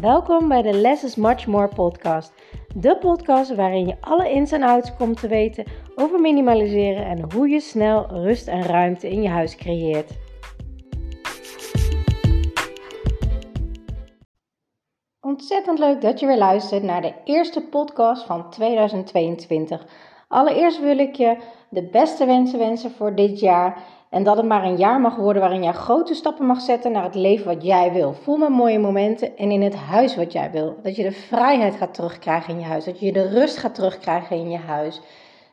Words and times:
Welkom 0.00 0.48
bij 0.48 0.62
de 0.62 0.72
Less 0.72 1.04
is 1.04 1.14
Much 1.14 1.46
More 1.46 1.68
podcast. 1.68 2.32
De 2.74 2.96
podcast 2.98 3.54
waarin 3.54 3.86
je 3.86 3.96
alle 4.00 4.30
ins 4.30 4.52
en 4.52 4.62
outs 4.62 4.96
komt 4.96 5.20
te 5.20 5.28
weten 5.28 5.64
over 5.94 6.20
minimaliseren 6.20 7.06
en 7.06 7.32
hoe 7.32 7.48
je 7.48 7.60
snel 7.60 8.06
rust 8.06 8.48
en 8.48 8.62
ruimte 8.62 9.10
in 9.10 9.22
je 9.22 9.28
huis 9.28 9.56
creëert. 9.56 10.10
Ontzettend 15.20 15.78
leuk 15.78 16.00
dat 16.00 16.20
je 16.20 16.26
weer 16.26 16.38
luistert 16.38 16.82
naar 16.82 17.02
de 17.02 17.14
eerste 17.24 17.60
podcast 17.60 18.26
van 18.26 18.50
2022. 18.50 19.86
Allereerst 20.28 20.80
wil 20.80 20.98
ik 20.98 21.14
je 21.14 21.36
de 21.70 21.82
beste 21.82 22.26
wensen 22.26 22.58
wensen 22.58 22.90
voor 22.90 23.14
dit 23.14 23.40
jaar. 23.40 23.82
En 24.10 24.22
dat 24.22 24.36
het 24.36 24.46
maar 24.46 24.64
een 24.64 24.76
jaar 24.76 25.00
mag 25.00 25.16
worden 25.16 25.42
waarin 25.42 25.62
jij 25.62 25.72
grote 25.72 26.14
stappen 26.14 26.46
mag 26.46 26.60
zetten 26.60 26.92
naar 26.92 27.02
het 27.02 27.14
leven 27.14 27.46
wat 27.46 27.62
jij 27.62 27.92
wil. 27.92 28.12
Voel 28.12 28.36
met 28.36 28.48
mooie 28.48 28.78
momenten 28.78 29.36
en 29.36 29.50
in 29.50 29.62
het 29.62 29.74
huis 29.74 30.16
wat 30.16 30.32
jij 30.32 30.50
wil. 30.50 30.76
Dat 30.82 30.96
je 30.96 31.02
de 31.02 31.12
vrijheid 31.12 31.76
gaat 31.76 31.94
terugkrijgen 31.94 32.54
in 32.54 32.60
je 32.60 32.66
huis. 32.66 32.84
Dat 32.84 33.00
je 33.00 33.12
de 33.12 33.28
rust 33.28 33.56
gaat 33.56 33.74
terugkrijgen 33.74 34.36
in 34.36 34.50
je 34.50 34.58
huis. 34.58 35.00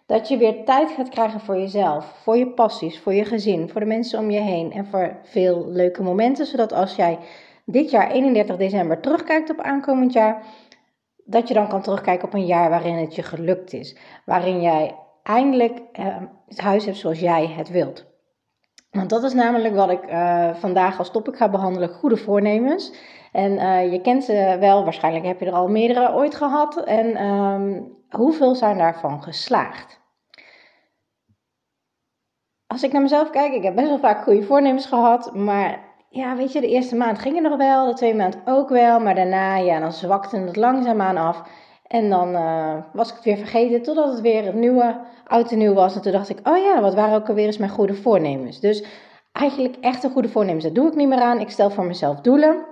Dat 0.06 0.28
je 0.28 0.38
weer 0.38 0.66
tijd 0.66 0.92
gaat 0.92 1.10
krijgen 1.10 1.40
voor 1.40 1.58
jezelf, 1.58 2.06
voor 2.06 2.38
je 2.38 2.48
passies, 2.48 3.00
voor 3.00 3.14
je 3.14 3.26
gezin, 3.26 3.70
voor 3.70 3.82
de 3.82 3.88
mensen 3.88 4.20
om 4.20 4.32
je 4.32 4.40
heen 4.40 4.72
en 4.72 4.86
voor 4.86 5.18
veel 5.24 5.66
leuke 5.68 6.04
momenten. 6.04 6.46
Zodat 6.46 6.74
als 6.74 6.96
jij 6.96 7.20
dit 7.66 7.92
jaar 7.92 8.12
31 8.12 8.58
december 8.58 9.00
terugkijkt 9.00 9.50
op 9.50 9.62
aankomend 9.62 10.14
jaar, 10.14 10.44
dat 11.26 11.48
je 11.48 11.54
dan 11.54 11.68
kan 11.68 11.82
terugkijken 11.82 12.28
op 12.28 12.34
een 12.34 12.46
jaar 12.46 12.70
waarin 12.70 12.96
het 12.96 13.16
je 13.16 13.24
gelukt 13.24 13.74
is. 13.74 13.98
Waarin 14.26 14.62
jij 14.62 14.96
eindelijk 15.24 15.82
eh, 15.92 16.06
het 16.48 16.60
huis 16.60 16.86
hebt 16.86 16.98
zoals 16.98 17.20
jij 17.20 17.48
het 17.48 17.70
wilt. 17.70 18.13
Want 18.94 19.10
dat 19.10 19.24
is 19.24 19.34
namelijk 19.34 19.76
wat 19.76 19.90
ik 19.90 20.12
uh, 20.12 20.54
vandaag 20.54 20.98
als 20.98 21.12
topic 21.12 21.38
ga 21.38 21.50
behandelen: 21.50 21.90
goede 21.90 22.18
voornemens. 22.18 22.94
En 23.32 23.52
uh, 23.52 23.92
je 23.92 24.02
kent 24.02 24.24
ze 24.24 24.58
wel, 24.60 24.84
waarschijnlijk 24.84 25.26
heb 25.26 25.40
je 25.40 25.46
er 25.46 25.54
al 25.54 25.68
meerdere 25.68 26.14
ooit 26.14 26.36
gehad. 26.36 26.84
En 26.84 27.26
um, 27.26 27.98
hoeveel 28.10 28.56
zijn 28.56 28.78
daarvan 28.78 29.24
geslaagd? 29.24 30.02
Als 32.68 32.84
ik 32.84 32.92
naar 32.92 33.02
mezelf 33.02 33.30
kijk, 33.30 33.54
ik 33.54 33.64
heb 33.64 33.76
best 33.76 33.88
wel 33.88 34.00
vaak 34.00 34.24
goede 34.24 34.44
voornemens 34.44 34.86
gehad. 34.86 35.36
Maar 35.36 35.80
ja, 36.10 36.36
weet 36.36 36.52
je, 36.52 36.62
de 36.62 36.68
eerste 36.68 36.96
maand 36.96 37.20
ging 37.20 37.36
het 37.36 37.44
nog 37.44 37.58
wel, 37.58 37.86
de 37.86 37.94
tweede 37.94 38.18
maand 38.18 38.38
ook 38.46 38.70
wel. 38.70 39.00
Maar 39.00 39.16
daarna, 39.16 39.58
ja, 39.58 39.80
dan 39.80 39.92
zwakte 39.92 40.38
het 40.38 40.56
langzaamaan 40.56 41.18
af. 41.18 41.44
En 41.94 42.10
dan 42.10 42.30
uh, 42.36 42.76
was 42.94 43.10
ik 43.10 43.16
het 43.16 43.24
weer 43.24 43.38
vergeten 43.38 43.82
totdat 43.82 44.12
het 44.12 44.22
weer 44.22 44.46
het 44.46 44.54
nieuwe, 44.56 45.00
oud 45.28 45.52
en 45.52 45.58
nieuw 45.58 45.74
was. 45.74 45.96
En 45.96 46.02
toen 46.02 46.12
dacht 46.12 46.30
ik, 46.30 46.48
oh 46.48 46.58
ja, 46.58 46.82
wat 46.82 46.94
waren 46.94 47.16
ook 47.16 47.28
alweer 47.28 47.46
eens 47.46 47.58
mijn 47.58 47.72
goede 47.72 47.94
voornemens. 47.94 48.60
Dus 48.60 48.86
eigenlijk 49.32 49.76
echte 49.82 50.10
goede 50.10 50.30
voornemens, 50.30 50.64
dat 50.64 50.76
doe 50.76 50.88
ik 50.88 50.96
niet 50.96 51.08
meer 51.08 51.22
aan. 51.22 51.40
Ik 51.40 51.50
stel 51.50 51.70
voor 51.70 51.86
mezelf 51.86 52.22
doelen. 52.22 52.66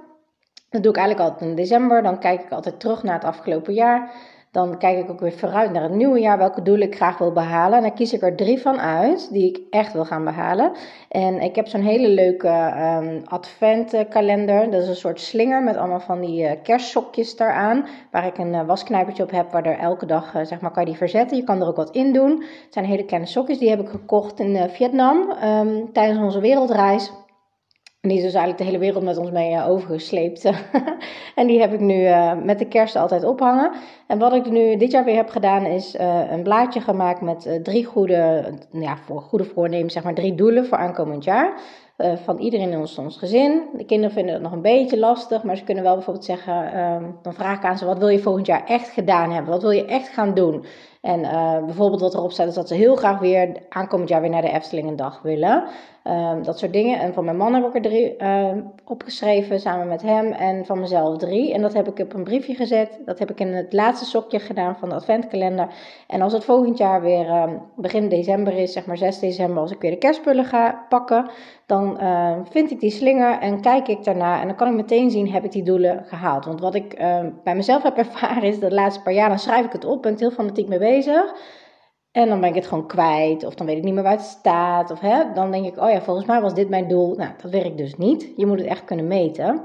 Dat 0.70 0.84
doe 0.84 0.92
ik 0.92 0.98
eigenlijk 0.98 1.30
altijd 1.30 1.50
in 1.50 1.56
december. 1.56 2.04
Dan 2.04 2.20
kijk 2.20 2.42
ik 2.42 2.52
altijd 2.52 2.80
terug 2.80 3.04
naar 3.04 3.14
het 3.14 3.24
afgelopen 3.24 3.74
jaar. 3.74 4.12
Dan 4.52 4.78
kijk 4.78 4.98
ik 4.98 5.10
ook 5.10 5.20
weer 5.20 5.32
vooruit 5.32 5.72
naar 5.72 5.84
het 5.84 5.92
nieuwe 5.92 6.20
jaar, 6.20 6.38
welke 6.38 6.62
doelen 6.62 6.88
ik 6.88 6.96
graag 6.96 7.18
wil 7.18 7.32
behalen. 7.32 7.78
En 7.78 7.84
dan 7.84 7.94
kies 7.94 8.14
ik 8.14 8.22
er 8.22 8.36
drie 8.36 8.62
van 8.62 8.80
uit 8.80 9.32
die 9.32 9.50
ik 9.50 9.60
echt 9.70 9.94
wil 9.94 10.06
gaan 10.06 10.24
behalen. 10.24 10.72
En 11.10 11.42
ik 11.42 11.56
heb 11.56 11.68
zo'n 11.68 11.82
hele 11.82 12.08
leuke 12.08 12.74
um, 13.02 13.22
adventkalender. 13.26 14.72
Dat 14.72 14.82
is 14.82 14.88
een 14.88 14.96
soort 14.96 15.20
slinger 15.20 15.64
met 15.64 15.78
allemaal 15.78 16.00
van 16.00 16.20
die 16.20 16.44
uh, 16.44 16.52
kerstsokjes 16.64 17.36
daaraan. 17.36 17.86
Waar 18.12 18.26
ik 18.26 18.38
een 18.38 18.54
uh, 18.54 18.66
wasknijpertje 18.66 19.24
op 19.24 19.32
heb, 19.32 19.52
waar 19.52 19.66
er 19.66 19.78
elke 19.78 20.06
dag 20.06 20.36
uh, 20.36 20.44
zeg 20.44 20.62
maar, 20.62 20.72
kan 20.72 20.84
je 20.84 20.90
die 20.90 20.98
verzetten. 20.98 21.38
Je 21.38 21.44
kan 21.44 21.62
er 21.62 21.68
ook 21.68 21.76
wat 21.76 21.96
in 21.96 22.14
doen. 22.14 22.32
Het 22.42 22.74
zijn 22.74 22.86
hele 22.86 23.06
kleine 23.06 23.28
sokjes, 23.28 23.58
die 23.58 23.70
heb 23.70 23.80
ik 23.80 23.90
gekocht 23.90 24.40
in 24.40 24.70
Vietnam 24.70 25.32
um, 25.44 25.92
tijdens 25.94 26.20
onze 26.20 26.40
wereldreis. 26.40 27.12
En 28.02 28.10
die 28.10 28.18
is 28.18 28.24
dus 28.24 28.34
eigenlijk 28.34 28.64
de 28.64 28.70
hele 28.70 28.86
wereld 28.86 29.04
met 29.04 29.18
ons 29.18 29.32
mee 29.32 29.52
uh, 29.52 29.70
overgesleept. 29.70 30.46
en 31.36 31.48
die 31.48 31.60
heb 31.60 31.74
ik 31.74 31.80
nu 31.80 32.02
uh, 32.02 32.34
met 32.44 32.60
de 32.60 32.68
kerst 32.68 32.96
altijd 32.96 33.24
ophangen. 33.24 33.72
En 34.08 34.20
wat 34.20 34.34
ik 34.34 34.50
nu 34.50 34.78
dit 34.78 34.92
jaar 34.92 35.04
weer 35.04 35.16
heb 35.16 35.30
gedaan 35.30 35.66
is 35.66 35.96
uh, 35.96 36.32
een 36.32 36.44
blaadje 36.44 36.82
gemaakt 36.82 37.22
met 37.22 37.60
drie 37.64 37.86
goede, 37.86 38.44
ja, 38.72 38.98
voor 38.98 39.22
goede 39.22 39.46
voornemens, 39.46 39.94
zeg 39.94 40.04
maar 40.04 40.14
drie 40.14 40.36
doelen 40.36 40.66
voor 40.66 40.78
aankomend 40.78 41.24
jaar. 41.24 41.60
van 42.24 42.38
iedereen 42.38 42.72
in 42.72 42.80
ons, 42.80 42.98
ons 42.98 43.18
gezin. 43.18 43.64
De 43.78 43.86
kinderen 43.86 44.16
vinden 44.16 44.34
het 44.34 44.44
nog 44.44 44.52
een 44.52 44.62
beetje 44.62 45.00
lastig, 45.00 45.44
maar 45.44 45.58
ze 45.58 45.64
kunnen 45.64 45.84
wel 45.84 45.96
bijvoorbeeld 45.96 46.26
zeggen, 46.26 46.74
ehm, 46.74 47.04
dan 47.22 47.34
vraag 47.34 47.58
ik 47.58 47.66
aan 47.66 47.78
ze, 47.78 47.86
wat 47.86 47.98
wil 47.98 48.08
je 48.08 48.20
volgend 48.20 48.46
jaar 48.46 48.66
echt 48.66 48.90
gedaan 48.90 49.32
hebben? 49.32 49.52
Wat 49.52 49.62
wil 49.62 49.72
je 49.72 49.86
echt 49.86 50.08
gaan 50.08 50.34
doen? 50.34 50.66
En 51.02 51.22
bijvoorbeeld 51.66 52.02
wat 52.02 52.14
erop 52.14 52.32
staat 52.32 52.48
is 52.48 52.54
dat 52.54 52.68
ze 52.68 52.74
heel 52.74 52.96
graag 52.96 53.20
weer 53.20 53.58
aankomend 53.70 54.10
jaar 54.10 54.22
weer 54.22 54.30
naar 54.30 54.42
de 54.42 54.52
Efteling 54.52 54.88
een 54.88 54.96
dag 54.96 55.22
willen. 55.22 55.64
Um, 56.08 56.44
dat 56.44 56.60
soort 56.60 56.74
dingen. 56.74 57.00
En 57.00 57.14
van 57.14 57.26
mijn 57.26 57.38
man 57.38 57.54
heb 57.54 57.66
ik 57.66 57.76
er 57.76 57.82
drie 57.82 58.16
uh, 58.18 58.52
opgeschreven 58.86 59.60
samen 59.60 59.88
met 59.88 60.02
hem. 60.02 60.32
En 60.32 60.66
van 60.66 60.80
mezelf 60.80 61.18
drie. 61.18 61.54
En 61.54 61.62
dat 61.62 61.74
heb 61.74 61.88
ik 61.88 62.00
op 62.00 62.14
een 62.14 62.24
briefje 62.24 62.56
gezet. 62.56 63.00
Dat 63.06 63.20
heb 63.20 63.32
ik 63.32 63.40
in 63.40 63.54
het 63.54 63.74
laatste 63.74 64.06
sokje 64.06 64.40
gedaan 64.40 64.76
van 64.76 64.90
de 64.90 64.96
adventkalender. 64.96 65.68
En 66.08 66.22
als 66.22 66.34
het 66.34 66.46
volgend 66.46 66.78
jaar 66.78 67.02
weer 67.02 67.26
uh, 67.26 67.44
begin 67.76 68.10
december 68.10 68.54
is, 68.54 68.74
zeg 68.74 68.86
maar 68.86 68.98
6 68.98 69.20
december, 69.20 69.62
als 69.62 69.72
ik 69.72 69.82
weer 69.82 69.92
de 69.92 69.98
kerstspullen 69.98 70.46
ga 70.46 70.86
pakken, 70.90 71.30
dan 71.66 72.00
vind 72.50 72.72
ik 72.72 72.80
die 72.80 72.92
slinger 72.92 73.40
en 73.40 73.62
kijk 73.62 73.88
ik 73.88 74.04
daarna. 74.04 74.42
En 74.42 74.48
dan 74.48 74.56
kan 74.56 74.68
ik 74.68 74.74
meteen 74.74 75.12
zien, 75.12 75.32
heb 75.32 75.44
ik 75.44 75.52
die 75.52 75.64
doelen 75.64 76.06
gehaald. 76.06 76.46
Want 76.46 76.60
wat 76.62 76.76
ik 76.76 76.94
ehm, 76.94 77.30
bij 77.44 77.56
mezelf 77.56 77.84
heb 77.84 77.98
ervaren 77.98 78.44
is 78.44 78.60
dat 78.60 78.70
de 78.70 78.76
laatste 78.76 79.02
paar 79.02 79.14
jaar, 79.14 79.30
dan 79.30 79.40
schrijf 79.40 79.66
ik 79.66 79.72
het 79.72 79.86
op, 79.86 80.02
ben 80.02 80.14
ik 80.14 80.20
heel 80.20 80.32
fanatiek 80.32 80.68
mee 80.68 80.80
bezig. 80.80 81.34
En 82.12 82.30
dan 82.30 82.40
ben 82.40 82.50
ik 82.50 82.56
het 82.56 82.68
gewoon 82.68 82.88
kwijt, 82.88 83.44
of 83.44 83.56
dan 83.56 83.66
weet 83.66 83.78
ik 83.78 83.84
niet 83.84 83.94
meer 83.94 84.04
waar 84.04 84.12
het 84.12 84.22
staat. 84.22 84.92
Of 84.92 85.00
hè, 85.00 85.34
dan 85.34 85.52
denk 85.52 85.66
ik, 85.66 85.78
oh 85.78 85.90
ja, 85.90 86.02
volgens 86.02 86.26
mij 86.26 86.42
was 86.42 86.54
dit 86.54 86.70
mijn 86.70 86.88
doel. 86.88 87.16
Nou, 87.16 87.32
dat 87.42 87.52
werkt 87.52 87.78
dus 87.78 87.96
niet. 87.96 88.32
Je 88.36 88.46
moet 88.46 88.60
het 88.60 88.68
echt 88.68 88.86
kunnen 88.86 89.08
meten. 89.08 89.62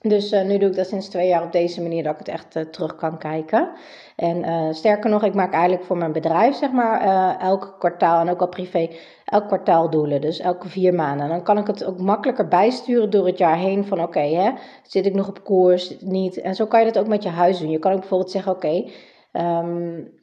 Dus 0.00 0.32
uh, 0.32 0.42
nu 0.42 0.58
doe 0.58 0.68
ik 0.68 0.76
dat 0.76 0.86
sinds 0.86 1.08
twee 1.08 1.28
jaar 1.28 1.42
op 1.42 1.52
deze 1.52 1.82
manier 1.82 2.02
dat 2.02 2.12
ik 2.12 2.18
het 2.18 2.28
echt 2.28 2.56
uh, 2.56 2.62
terug 2.62 2.96
kan 2.96 3.18
kijken. 3.18 3.70
En 4.16 4.36
uh, 4.36 4.72
sterker 4.72 5.10
nog, 5.10 5.22
ik 5.22 5.34
maak 5.34 5.52
eigenlijk 5.52 5.84
voor 5.84 5.96
mijn 5.96 6.12
bedrijf, 6.12 6.54
zeg 6.56 6.72
maar, 6.72 7.00
elk 7.40 7.76
kwartaal 7.78 8.20
en 8.20 8.28
ook 8.28 8.40
al 8.40 8.48
privé, 8.48 8.88
elk 9.24 9.46
kwartaal 9.46 9.90
doelen. 9.90 10.20
Dus 10.20 10.38
elke 10.38 10.68
vier 10.68 10.94
maanden. 10.94 11.28
Dan 11.28 11.42
kan 11.42 11.58
ik 11.58 11.66
het 11.66 11.84
ook 11.84 11.98
makkelijker 11.98 12.48
bijsturen 12.48 13.10
door 13.10 13.26
het 13.26 13.38
jaar 13.38 13.56
heen. 13.56 13.84
Van 13.84 14.02
oké, 14.02 14.18
okay, 14.18 14.54
zit 14.82 15.06
ik 15.06 15.14
nog 15.14 15.28
op 15.28 15.44
koers, 15.44 15.96
niet. 16.00 16.40
En 16.40 16.54
zo 16.54 16.66
kan 16.66 16.80
je 16.80 16.92
dat 16.92 16.98
ook 16.98 17.08
met 17.08 17.22
je 17.22 17.28
huis 17.28 17.58
doen. 17.58 17.70
Je 17.70 17.78
kan 17.78 17.92
ook 17.92 18.00
bijvoorbeeld 18.00 18.30
zeggen, 18.30 18.52
oké, 18.52 18.90
um, 19.32 20.14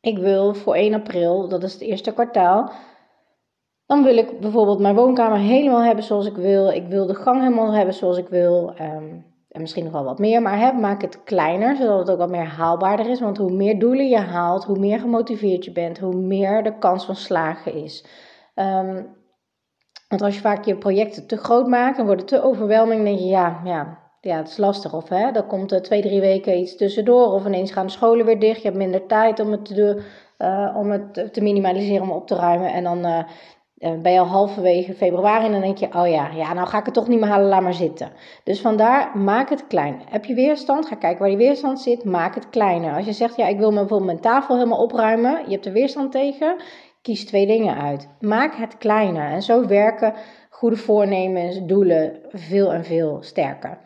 ik 0.00 0.18
wil 0.18 0.54
voor 0.54 0.74
1 0.74 0.94
april, 0.94 1.48
dat 1.48 1.62
is 1.62 1.72
het 1.72 1.82
eerste 1.82 2.12
kwartaal, 2.12 2.72
dan 3.86 4.02
wil 4.02 4.16
ik 4.16 4.40
bijvoorbeeld 4.40 4.78
mijn 4.78 4.94
woonkamer 4.94 5.38
helemaal 5.38 5.82
hebben 5.82 6.04
zoals 6.04 6.26
ik 6.26 6.36
wil. 6.36 6.70
Ik 6.70 6.86
wil 6.86 7.06
de 7.06 7.14
gang 7.14 7.40
helemaal 7.40 7.72
hebben 7.72 7.94
zoals 7.94 8.18
ik 8.18 8.28
wil. 8.28 8.74
Um, 8.80 9.26
en 9.48 9.60
misschien 9.60 9.84
nog 9.84 9.92
wel 9.92 10.04
wat 10.04 10.18
meer, 10.18 10.42
maar 10.42 10.58
hè, 10.58 10.72
maak 10.72 11.02
het 11.02 11.22
kleiner, 11.24 11.76
zodat 11.76 11.98
het 11.98 12.10
ook 12.10 12.18
wat 12.18 12.30
meer 12.30 12.46
haalbaarder 12.46 13.10
is. 13.10 13.20
Want 13.20 13.36
hoe 13.36 13.52
meer 13.52 13.78
doelen 13.78 14.08
je 14.08 14.18
haalt, 14.18 14.64
hoe 14.64 14.78
meer 14.78 14.98
gemotiveerd 14.98 15.64
je 15.64 15.72
bent, 15.72 15.98
hoe 15.98 16.14
meer 16.14 16.62
de 16.62 16.78
kans 16.78 17.04
van 17.04 17.16
slagen 17.16 17.74
is. 17.74 18.04
Um, 18.54 19.16
want 20.08 20.22
als 20.22 20.34
je 20.34 20.40
vaak 20.40 20.64
je 20.64 20.76
projecten 20.76 21.26
te 21.26 21.36
groot 21.36 21.66
maakt 21.66 21.98
en 21.98 22.06
worden 22.06 22.26
te 22.26 22.42
overweldigend, 22.42 23.04
denk 23.04 23.18
je 23.18 23.24
ja, 23.24 23.60
ja, 23.64 24.07
ja, 24.20 24.36
het 24.36 24.48
is 24.48 24.56
lastig. 24.56 24.94
Of 24.94 25.08
hè, 25.08 25.32
dan 25.32 25.46
komt 25.46 25.72
er 25.72 25.82
twee, 25.82 26.02
drie 26.02 26.20
weken 26.20 26.58
iets 26.58 26.76
tussendoor. 26.76 27.32
Of 27.32 27.46
ineens 27.46 27.72
gaan 27.72 27.86
de 27.86 27.92
scholen 27.92 28.26
weer 28.26 28.38
dicht. 28.38 28.62
Je 28.62 28.66
hebt 28.66 28.76
minder 28.78 29.06
tijd 29.06 29.40
om 29.40 29.50
het 29.50 29.64
te, 29.64 30.02
uh, 30.38 30.74
om 30.76 30.90
het 30.90 31.32
te 31.32 31.40
minimaliseren, 31.40 32.02
om 32.02 32.10
op 32.10 32.26
te 32.26 32.34
ruimen. 32.34 32.72
En 32.72 32.84
dan 32.84 33.06
uh, 33.06 33.22
ben 33.78 34.12
je 34.12 34.18
al 34.18 34.26
halverwege 34.26 34.94
februari 34.94 35.44
en 35.44 35.52
dan 35.52 35.60
denk 35.60 35.78
je, 35.78 35.94
oh 35.94 36.08
ja, 36.08 36.30
ja, 36.30 36.52
nou 36.52 36.68
ga 36.68 36.78
ik 36.78 36.84
het 36.84 36.94
toch 36.94 37.08
niet 37.08 37.20
meer 37.20 37.28
halen, 37.28 37.48
laat 37.48 37.62
maar 37.62 37.74
zitten. 37.74 38.12
Dus 38.44 38.60
vandaar, 38.60 39.18
maak 39.18 39.48
het 39.48 39.66
klein. 39.66 40.02
Heb 40.08 40.24
je 40.24 40.34
weerstand? 40.34 40.86
Ga 40.86 40.94
kijken 40.94 41.18
waar 41.18 41.28
die 41.28 41.36
weerstand 41.36 41.80
zit, 41.80 42.04
maak 42.04 42.34
het 42.34 42.50
kleiner. 42.50 42.94
Als 42.94 43.04
je 43.04 43.12
zegt, 43.12 43.36
ja, 43.36 43.46
ik 43.46 43.58
wil 43.58 43.70
bijvoorbeeld 43.70 44.04
mijn 44.04 44.20
tafel 44.20 44.54
helemaal 44.54 44.82
opruimen, 44.82 45.42
je 45.44 45.52
hebt 45.52 45.66
er 45.66 45.72
weerstand 45.72 46.12
tegen, 46.12 46.56
kies 47.02 47.26
twee 47.26 47.46
dingen 47.46 47.76
uit. 47.76 48.08
Maak 48.20 48.54
het 48.54 48.78
kleiner. 48.78 49.30
En 49.30 49.42
zo 49.42 49.66
werken 49.66 50.14
goede 50.50 50.76
voornemens, 50.76 51.60
doelen 51.66 52.20
veel 52.30 52.72
en 52.72 52.84
veel 52.84 53.18
sterker. 53.20 53.78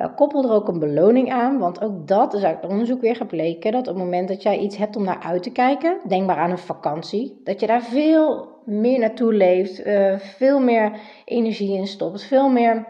Uh, 0.00 0.06
koppel 0.16 0.44
er 0.44 0.50
ook 0.50 0.68
een 0.68 0.78
beloning 0.78 1.32
aan, 1.32 1.58
want 1.58 1.82
ook 1.82 2.06
dat 2.06 2.34
is 2.34 2.42
uit 2.42 2.66
onderzoek 2.66 3.00
weer 3.00 3.16
gebleken 3.16 3.72
dat 3.72 3.80
op 3.80 3.94
het 3.94 4.04
moment 4.04 4.28
dat 4.28 4.42
jij 4.42 4.58
iets 4.58 4.76
hebt 4.76 4.96
om 4.96 5.04
naar 5.04 5.22
uit 5.22 5.42
te 5.42 5.52
kijken, 5.52 5.98
denk 6.08 6.26
maar 6.26 6.36
aan 6.36 6.50
een 6.50 6.58
vakantie, 6.58 7.40
dat 7.44 7.60
je 7.60 7.66
daar 7.66 7.82
veel 7.82 8.48
meer 8.64 8.98
naartoe 8.98 9.34
leeft, 9.34 9.86
uh, 9.86 10.18
veel 10.18 10.60
meer 10.60 10.92
energie 11.24 11.76
in 11.76 11.86
stopt, 11.86 12.22
veel 12.22 12.48
meer 12.48 12.86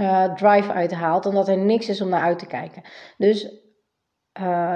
uh, 0.00 0.34
drive 0.34 0.72
uithaalt, 0.72 1.22
dan 1.22 1.34
dat 1.34 1.48
er 1.48 1.58
niks 1.58 1.88
is 1.88 2.00
om 2.00 2.08
naar 2.08 2.22
uit 2.22 2.38
te 2.38 2.46
kijken. 2.46 2.82
Dus 3.16 3.58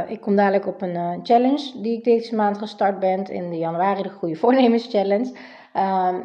ik 0.09 0.21
kom 0.21 0.37
dadelijk 0.37 0.67
op 0.67 0.83
een 0.83 1.21
challenge 1.23 1.81
die 1.81 1.97
ik 1.97 2.05
deze 2.05 2.35
maand 2.35 2.59
gestart 2.59 2.99
ben 2.99 3.25
in 3.25 3.51
de 3.51 3.59
januari, 3.59 4.03
de 4.03 4.09
Goede 4.09 4.37
Voornemens 4.37 4.87
Challenge. 4.87 5.37
Ehm, 5.73 6.21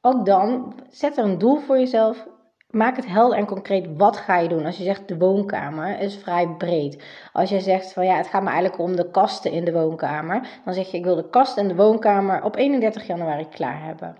ook 0.00 0.26
dan, 0.26 0.74
zet 0.88 1.16
er 1.16 1.24
een 1.24 1.38
doel 1.38 1.56
voor 1.56 1.78
jezelf 1.78 2.26
maak 2.70 2.96
het 2.96 3.06
helder 3.06 3.38
en 3.38 3.46
concreet. 3.46 3.96
Wat 3.96 4.16
ga 4.16 4.38
je 4.38 4.48
doen? 4.48 4.66
Als 4.66 4.76
je 4.76 4.84
zegt 4.84 5.08
de 5.08 5.18
woonkamer 5.18 6.00
is 6.00 6.16
vrij 6.16 6.48
breed. 6.48 7.02
Als 7.32 7.50
je 7.50 7.60
zegt 7.60 7.92
van 7.92 8.04
ja, 8.04 8.16
het 8.16 8.26
gaat 8.26 8.42
me 8.42 8.48
eigenlijk 8.48 8.78
om 8.80 8.96
de 8.96 9.10
kasten 9.10 9.52
in 9.52 9.64
de 9.64 9.72
woonkamer. 9.72 10.48
Dan 10.64 10.74
zeg 10.74 10.90
je 10.90 10.96
ik 10.96 11.04
wil 11.04 11.16
de 11.16 11.30
kast 11.30 11.56
en 11.56 11.68
de 11.68 11.74
woonkamer 11.74 12.42
op 12.42 12.56
31 12.56 13.06
januari 13.06 13.48
klaar 13.48 13.84
hebben. 13.84 14.16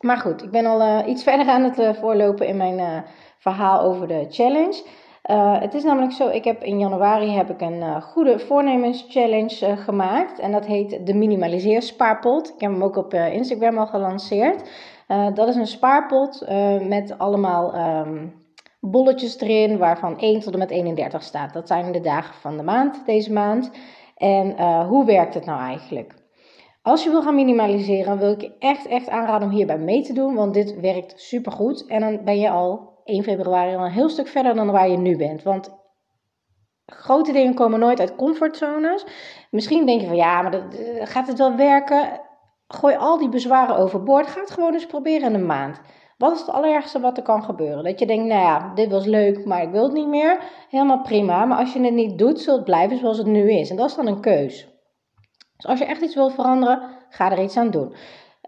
Maar 0.00 0.16
goed, 0.16 0.42
ik 0.42 0.50
ben 0.50 0.66
al 0.66 0.80
uh, 0.80 1.08
iets 1.08 1.22
verder 1.28 1.46
aan 1.46 1.62
het 1.62 1.78
uh, 1.78 1.92
voorlopen 1.92 2.46
in 2.46 2.56
mijn 2.56 2.78
uh, 2.78 2.98
verhaal 3.38 3.80
over 3.80 4.08
de 4.08 4.26
challenge. 4.28 4.82
Het 5.60 5.74
is 5.74 5.84
namelijk 5.84 6.12
zo, 6.12 6.28
ik 6.28 6.44
heb 6.44 6.62
in 6.62 6.78
januari 6.78 7.30
heb 7.30 7.50
ik 7.50 7.60
een 7.60 8.02
goede 8.02 8.38
voornemens 8.38 9.06
challenge 9.08 9.76
gemaakt. 9.76 10.38
En 10.38 10.52
dat 10.52 10.66
heet 10.66 11.06
de 11.06 11.14
Minimaliseer 11.14 11.82
Spaarpot. 11.82 12.48
Ik 12.48 12.60
heb 12.60 12.70
hem 12.70 12.82
ook 12.82 12.96
op 12.96 13.14
Instagram 13.14 13.78
al 13.78 13.86
gelanceerd. 13.86 14.70
Dat 15.34 15.48
is 15.48 15.56
een 15.56 15.66
spaarpot 15.66 16.46
met 16.88 17.18
allemaal 17.18 17.74
um, 17.74 18.34
bolletjes 18.80 19.40
erin, 19.40 19.78
waarvan 19.78 20.18
1 20.18 20.40
tot 20.40 20.52
en 20.52 20.58
met 20.58 20.70
31 20.70 21.22
staat. 21.22 21.52
Dat 21.52 21.68
zijn 21.68 21.92
de 21.92 22.00
dagen 22.00 22.34
van 22.34 22.56
de 22.56 22.62
maand, 22.62 23.06
deze 23.06 23.32
maand. 23.32 23.70
En 24.16 24.82
hoe 24.86 25.04
werkt 25.04 25.34
het 25.34 25.44
nou 25.44 25.60
eigenlijk? 25.60 26.14
Als 26.82 27.04
je 27.04 27.10
wil 27.10 27.22
gaan 27.22 27.34
minimaliseren, 27.34 28.18
wil 28.18 28.32
ik 28.32 28.40
je 28.40 28.56
echt, 28.58 28.86
echt 28.86 29.08
aanraden 29.08 29.48
om 29.48 29.54
hierbij 29.54 29.78
mee 29.78 30.02
te 30.02 30.12
doen, 30.12 30.34
want 30.34 30.54
dit 30.54 30.80
werkt 30.80 31.20
supergoed. 31.20 31.86
En 31.86 32.00
dan 32.00 32.24
ben 32.24 32.38
je 32.38 32.50
al 32.50 33.00
1 33.04 33.22
februari 33.22 33.76
al 33.76 33.84
een 33.84 33.90
heel 33.90 34.08
stuk 34.08 34.28
verder 34.28 34.54
dan 34.54 34.70
waar 34.70 34.88
je 34.88 34.96
nu 34.96 35.16
bent. 35.16 35.42
Want 35.42 35.80
grote 36.86 37.32
dingen 37.32 37.54
komen 37.54 37.80
nooit 37.80 38.00
uit 38.00 38.16
comfortzones. 38.16 39.06
Misschien 39.50 39.86
denk 39.86 40.00
je 40.00 40.06
van 40.06 40.16
ja, 40.16 40.42
maar 40.42 40.50
dat, 40.50 40.74
eh, 40.74 41.06
gaat 41.06 41.26
het 41.26 41.38
wel 41.38 41.56
werken? 41.56 42.20
Gooi 42.74 42.96
al 42.96 43.18
die 43.18 43.28
bezwaren 43.28 43.76
overboord. 43.76 44.26
Ga 44.26 44.40
het 44.40 44.50
gewoon 44.50 44.72
eens 44.72 44.86
proberen 44.86 45.28
in 45.28 45.34
een 45.34 45.46
maand. 45.46 45.80
Wat 46.18 46.32
is 46.32 46.40
het 46.40 46.50
allerergste 46.50 47.00
wat 47.00 47.16
er 47.16 47.22
kan 47.22 47.44
gebeuren? 47.44 47.84
Dat 47.84 47.98
je 47.98 48.06
denkt, 48.06 48.26
nou 48.26 48.40
ja, 48.40 48.72
dit 48.74 48.90
was 48.90 49.04
leuk, 49.04 49.44
maar 49.44 49.62
ik 49.62 49.70
wil 49.70 49.82
het 49.82 49.92
niet 49.92 50.08
meer. 50.08 50.38
Helemaal 50.68 51.00
prima. 51.00 51.44
Maar 51.44 51.58
als 51.58 51.72
je 51.72 51.80
het 51.80 51.94
niet 51.94 52.18
doet, 52.18 52.40
zult 52.40 52.56
het 52.56 52.64
blijven 52.64 52.98
zoals 52.98 53.18
het 53.18 53.26
nu 53.26 53.50
is. 53.50 53.70
En 53.70 53.76
dat 53.76 53.88
is 53.88 53.94
dan 53.94 54.06
een 54.06 54.20
keus. 54.20 54.68
Dus 55.56 55.66
als 55.66 55.78
je 55.78 55.84
echt 55.84 56.02
iets 56.02 56.14
wilt 56.14 56.34
veranderen, 56.34 56.82
ga 57.08 57.30
er 57.30 57.42
iets 57.42 57.56
aan 57.56 57.70
doen. 57.70 57.94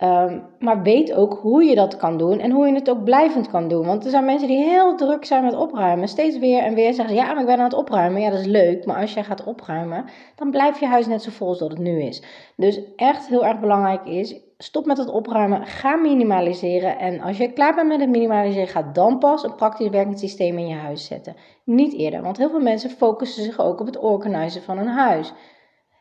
Ehm, 0.04 0.40
maar 0.58 0.82
weet 0.82 1.12
ook 1.12 1.38
hoe 1.42 1.64
je 1.64 1.74
dat 1.74 1.96
kan 1.96 2.18
doen 2.18 2.38
en 2.38 2.50
hoe 2.50 2.66
je 2.66 2.74
het 2.74 2.90
ook 2.90 3.04
blijvend 3.04 3.48
kan 3.48 3.68
doen. 3.68 3.86
Want 3.86 4.04
er 4.04 4.10
zijn 4.10 4.24
mensen 4.24 4.48
die 4.48 4.64
heel 4.64 4.96
druk 4.96 5.24
zijn 5.24 5.44
met 5.44 5.56
opruimen. 5.56 6.08
Steeds 6.08 6.38
weer 6.38 6.62
en 6.62 6.74
weer 6.74 6.94
zeggen 6.94 7.14
ja, 7.14 7.26
maar 7.26 7.40
ik 7.40 7.46
ben 7.46 7.58
aan 7.58 7.64
het 7.64 7.74
opruimen. 7.74 8.20
Ja, 8.20 8.30
dat 8.30 8.40
is 8.40 8.46
leuk. 8.46 8.86
Maar 8.86 9.00
als 9.00 9.14
jij 9.14 9.24
gaat 9.24 9.44
opruimen, 9.44 10.04
dan 10.36 10.50
blijft 10.50 10.78
je 10.78 10.86
huis 10.86 11.06
net 11.06 11.22
zo 11.22 11.30
vol 11.30 11.48
als 11.48 11.58
dat 11.58 11.70
het 11.70 11.78
nu 11.78 12.02
is. 12.02 12.22
Dus 12.56 12.80
echt 12.96 13.28
heel 13.28 13.46
erg 13.46 13.60
belangrijk 13.60 14.04
is, 14.06 14.40
stop 14.58 14.86
met 14.86 14.98
het 14.98 15.08
opruimen. 15.08 15.66
Ga 15.66 15.96
minimaliseren. 15.96 16.98
En 16.98 17.20
als 17.20 17.36
je 17.36 17.52
klaar 17.52 17.74
bent 17.74 17.88
met 17.88 18.00
het 18.00 18.10
minimaliseren, 18.10 18.68
ga 18.68 18.82
dan 18.82 19.18
pas 19.18 19.44
een 19.44 19.54
praktisch 19.54 19.88
werkend 19.88 20.18
systeem 20.18 20.58
in 20.58 20.66
je 20.66 20.74
huis 20.74 21.06
zetten. 21.06 21.36
Niet 21.64 21.94
eerder. 21.94 22.22
Want 22.22 22.36
heel 22.36 22.50
veel 22.50 22.60
mensen 22.60 22.90
focussen 22.90 23.42
zich 23.42 23.60
ook 23.60 23.80
op 23.80 23.86
het 23.86 23.98
organiseren 23.98 24.66
van 24.66 24.78
een 24.78 24.88
huis. 24.88 25.32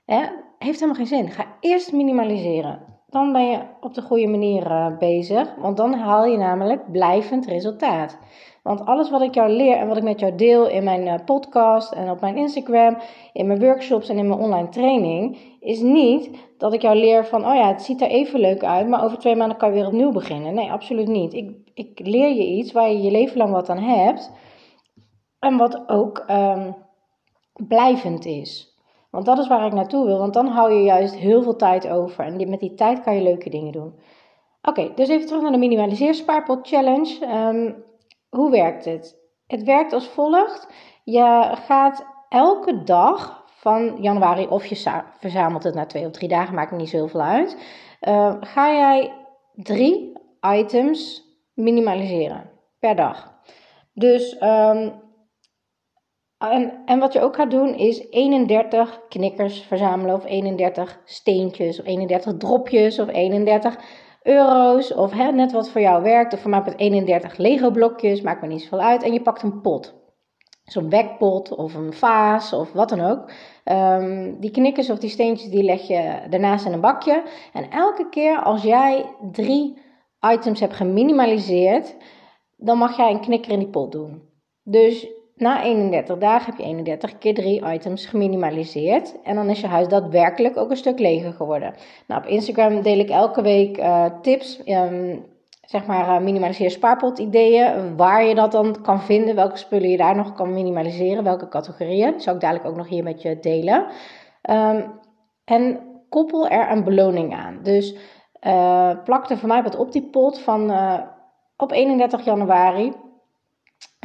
Heeft 0.06 0.80
helemaal 0.80 0.96
geen 0.96 1.06
zin. 1.06 1.30
Ga 1.30 1.46
eerst 1.60 1.92
minimaliseren 1.92 2.93
dan 3.14 3.32
ben 3.32 3.50
je 3.50 3.60
op 3.82 3.94
de 3.94 4.02
goede 4.02 4.28
manier 4.28 4.72
uh, 4.72 4.98
bezig. 4.98 5.56
Want 5.56 5.78
dan 5.78 5.94
haal 5.94 6.26
je 6.26 6.38
namelijk 6.38 6.92
blijvend 6.92 7.46
resultaat. 7.46 8.18
Want 8.64 8.86
alles 8.86 9.10
wat 9.10 9.22
ik 9.22 9.34
jou 9.34 9.50
leer 9.50 9.78
en 9.78 9.88
wat 9.88 9.98
ik 9.98 10.04
met 10.04 10.20
jou 10.20 10.36
deel 10.36 10.68
in 10.68 10.84
mijn 10.84 11.08
uh, 11.08 11.14
podcast 11.26 11.92
en 11.92 12.10
op 12.10 12.22
mijn 12.22 12.38
Instagram, 12.38 12.98
in 13.34 13.48
mijn 13.48 13.60
workshops 13.60 14.10
en 14.10 14.18
in 14.18 14.28
mijn 14.28 14.40
online 14.40 14.70
training, 14.70 15.38
is 15.60 15.80
niet 15.80 16.30
dat 16.58 16.74
ik 16.74 16.82
jou 16.82 16.98
leer 16.98 17.26
van, 17.26 17.46
oh 17.48 17.56
ja, 17.56 17.68
het 17.68 17.82
ziet 17.82 18.02
er 18.02 18.08
even 18.08 18.40
leuk 18.40 18.64
uit, 18.64 18.88
maar 18.88 19.04
over 19.04 19.18
twee 19.18 19.36
maanden 19.36 19.58
kan 19.58 19.70
je 19.70 19.76
weer 19.76 19.88
opnieuw 19.88 20.12
beginnen. 20.12 20.54
Nee, 20.54 20.72
absoluut 20.72 21.08
niet. 21.08 21.34
Ik, 21.34 21.52
ik 21.74 22.00
leer 22.04 22.34
je 22.34 22.46
iets 22.46 22.72
waar 22.72 22.90
je 22.90 23.02
je 23.02 23.12
leven 23.12 23.38
lang 23.38 23.52
wat 23.52 23.70
aan 23.70 23.80
hebt 23.84 24.32
en 25.40 25.58
wat 25.58 25.90
ook 25.90 26.26
um, 26.30 26.76
blijvend 27.54 28.26
is. 28.26 28.73
Want 29.14 29.26
dat 29.26 29.38
is 29.38 29.48
waar 29.48 29.66
ik 29.66 29.74
naartoe 29.74 30.06
wil, 30.06 30.18
want 30.18 30.34
dan 30.34 30.48
hou 30.48 30.74
je 30.74 30.84
juist 30.84 31.16
heel 31.16 31.44
veel 31.44 31.56
tijd 31.56 31.88
over. 31.88 32.26
En 32.26 32.50
met 32.50 32.60
die 32.60 32.74
tijd 32.74 33.02
kan 33.02 33.16
je 33.16 33.22
leuke 33.22 33.50
dingen 33.50 33.72
doen. 33.72 34.00
Oké, 34.62 34.92
dus 34.96 35.08
even 35.08 35.26
terug 35.28 35.42
naar 35.42 35.52
de 35.52 35.58
minimaliseer 35.58 36.14
spaarpot 36.14 36.68
challenge. 36.68 37.26
Ehm, 37.26 37.74
hoe 38.30 38.52
werkt 38.52 38.86
het? 38.86 39.18
Het 39.48 39.64
werkt 39.64 39.94
als 39.94 40.08
volgt. 40.08 40.68
Je 41.04 41.52
gaat 41.54 42.06
elke 42.30 42.84
dag 42.84 43.44
van 43.48 43.98
januari, 44.02 44.48
of 44.48 44.66
je 44.66 45.04
verzamelt 45.20 45.64
het 45.64 45.76
na 45.76 45.86
twee 45.86 46.06
of 46.06 46.12
drie 46.12 46.30
dagen, 46.30 46.56
maakt 46.56 46.72
niet 46.72 46.90
zoveel 46.90 47.22
uit. 47.22 47.58
Uh, 48.02 48.36
ga 48.40 48.74
jij 48.74 49.14
drie 49.54 50.12
items 50.42 51.24
minimaliseren 51.54 52.50
per 52.80 52.96
dag. 52.96 53.42
Dus 53.94 54.42
um, 54.42 54.94
en, 56.52 56.82
en 56.86 57.00
wat 57.00 57.14
je 57.14 57.22
ook 57.22 57.36
gaat 57.36 57.52
doen 57.52 57.76
is 57.76 58.10
31 58.10 59.02
knikkers 59.10 59.62
verzamelen 59.62 60.16
of 60.16 60.26
31 60.26 61.02
steentjes 61.06 61.80
of 61.80 61.86
31 61.86 62.38
dropjes 62.38 63.00
of 63.00 63.08
31 63.08 63.78
euro's 64.24 64.94
of 64.94 65.12
hè, 65.12 65.32
net 65.32 65.52
wat 65.52 65.70
voor 65.70 65.82
jou 65.82 66.04
werkt. 66.04 66.34
Of 66.34 66.40
voor 66.40 66.50
mij 66.50 66.62
met 66.66 66.80
31 66.80 67.38
Lego 67.38 67.72
blokjes, 67.72 68.22
maakt 68.22 68.42
me 68.42 68.48
niet 68.48 68.62
zoveel 68.62 68.82
uit. 68.82 69.04
En 69.04 69.14
je 69.14 69.22
pakt 69.22 69.44
een 69.44 69.62
pot. 69.62 70.02
Zo'n 70.64 70.90
bekpot 70.90 71.56
of 71.56 71.74
een 71.74 71.94
vaas 71.94 72.54
of 72.54 72.72
wat 72.72 72.90
dan 72.90 73.02
ook. 73.02 73.32
Um, 73.66 74.40
die 74.40 74.52
knikkers 74.52 74.90
of 74.90 74.98
die 74.98 75.10
steentjes 75.10 75.50
die 75.50 75.64
leg 75.64 75.88
je 75.88 76.20
daarnaast 76.30 76.66
in 76.66 76.74
een 76.74 76.82
bakje. 76.82 77.24
En 77.54 77.70
elke 77.70 78.10
keer 78.10 78.44
als 78.44 78.62
jij 78.62 79.06
drie 79.32 79.82
items 80.34 80.60
hebt 80.60 80.74
geminimaliseerd, 80.74 81.96
dan 82.58 82.78
mag 82.78 82.98
jij 82.98 83.12
een 83.12 83.22
knikker 83.22 83.52
in 83.52 83.60
die 83.60 83.70
pot 83.70 83.92
doen. 83.92 84.22
Dus 84.64 85.08
na 85.36 85.64
31 85.64 86.18
dagen 86.18 86.46
heb 86.46 86.58
je 86.58 86.64
31 86.64 87.18
keer 87.18 87.34
3 87.34 87.74
items 87.74 88.06
geminimaliseerd. 88.06 89.22
En 89.24 89.36
dan 89.36 89.50
is 89.50 89.62
je 89.62 89.68
huis 89.68 89.88
daadwerkelijk 89.88 90.58
ook 90.58 90.70
een 90.70 90.78
stuk 90.78 91.00
leger 91.00 91.34
geworden. 91.34 91.74
Nou, 92.08 92.22
op 92.22 92.28
Instagram 92.28 92.82
deel 92.82 93.00
ik 93.00 93.10
elke 93.10 93.42
week 93.42 93.78
uh, 93.78 94.06
tips, 94.22 94.62
um, 94.66 95.26
zeg 95.62 95.86
maar 95.86 96.08
uh, 96.08 96.26
minimaliseer 96.26 96.72
spaarpot 96.72 97.20
ideeën. 97.20 97.98
Waar 97.98 98.26
je 98.26 98.36
dat 98.36 98.52
dan 98.52 98.82
kan 98.82 99.02
vinden, 99.02 99.36
welke 99.36 99.58
spullen 99.58 99.90
je 99.90 99.98
daar 99.98 100.16
nog 100.16 100.34
kan 100.34 100.54
minimaliseren, 100.54 101.24
welke 101.24 101.48
categorieën. 101.48 102.12
Dat 102.12 102.24
zal 102.24 102.34
ik 102.34 102.42
dadelijk 102.42 102.68
ook 102.68 102.76
nog 102.76 102.88
hier 102.88 103.04
met 103.04 103.22
je 103.22 103.40
delen. 103.40 103.86
Um, 104.50 105.00
en 105.46 105.80
koppel 106.10 106.48
er 106.48 106.72
een 106.72 106.84
beloning 106.84 107.36
aan. 107.36 107.60
Dus 107.64 107.96
uh, 108.48 109.04
plak 109.04 109.30
er 109.30 109.38
voor 109.38 109.48
mij 109.48 109.64
wat 109.64 109.76
op 109.76 109.92
die 109.92 110.10
pot 110.10 110.40
van 110.40 110.72
op 111.58 111.72
31 111.72 112.26
januari 112.26 112.94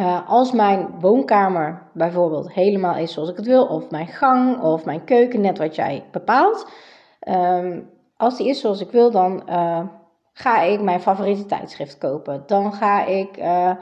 uh, 0.00 0.28
als 0.28 0.52
mijn 0.52 1.00
woonkamer 1.00 1.90
bijvoorbeeld 1.92 2.52
helemaal 2.52 2.96
is 2.96 3.12
zoals 3.12 3.30
ik 3.30 3.36
het 3.36 3.46
wil, 3.46 3.66
of 3.66 3.90
mijn 3.90 4.06
gang 4.06 4.60
of 4.62 4.84
mijn 4.84 5.04
keuken, 5.04 5.40
net 5.40 5.58
wat 5.58 5.74
jij 5.74 6.04
bepaalt. 6.10 6.70
Um, 7.28 7.90
als 8.16 8.36
die 8.36 8.48
is 8.48 8.60
zoals 8.60 8.80
ik 8.80 8.90
wil, 8.90 9.10
dan 9.10 9.42
uh, 9.48 9.80
ga 10.32 10.62
ik 10.62 10.80
mijn 10.80 11.00
favoriete 11.00 11.46
tijdschrift 11.46 11.98
kopen. 11.98 12.42
Dan 12.46 12.72
ga 12.72 13.04
ik 13.04 13.38
uh, 13.38 13.72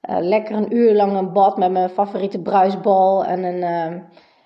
lekker 0.00 0.56
een 0.56 0.76
uur 0.76 0.94
lang 0.94 1.16
een 1.16 1.32
bad 1.32 1.56
met 1.56 1.70
mijn 1.70 1.88
favoriete 1.88 2.42
bruisbal 2.42 3.24
en 3.24 3.44
een, 3.44 3.62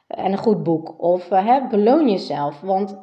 en 0.07 0.33
een 0.33 0.39
goed 0.39 0.63
boek. 0.63 0.95
Of 1.03 1.29
hè, 1.29 1.69
beloon 1.69 2.11
jezelf, 2.11 2.61
want 2.61 2.99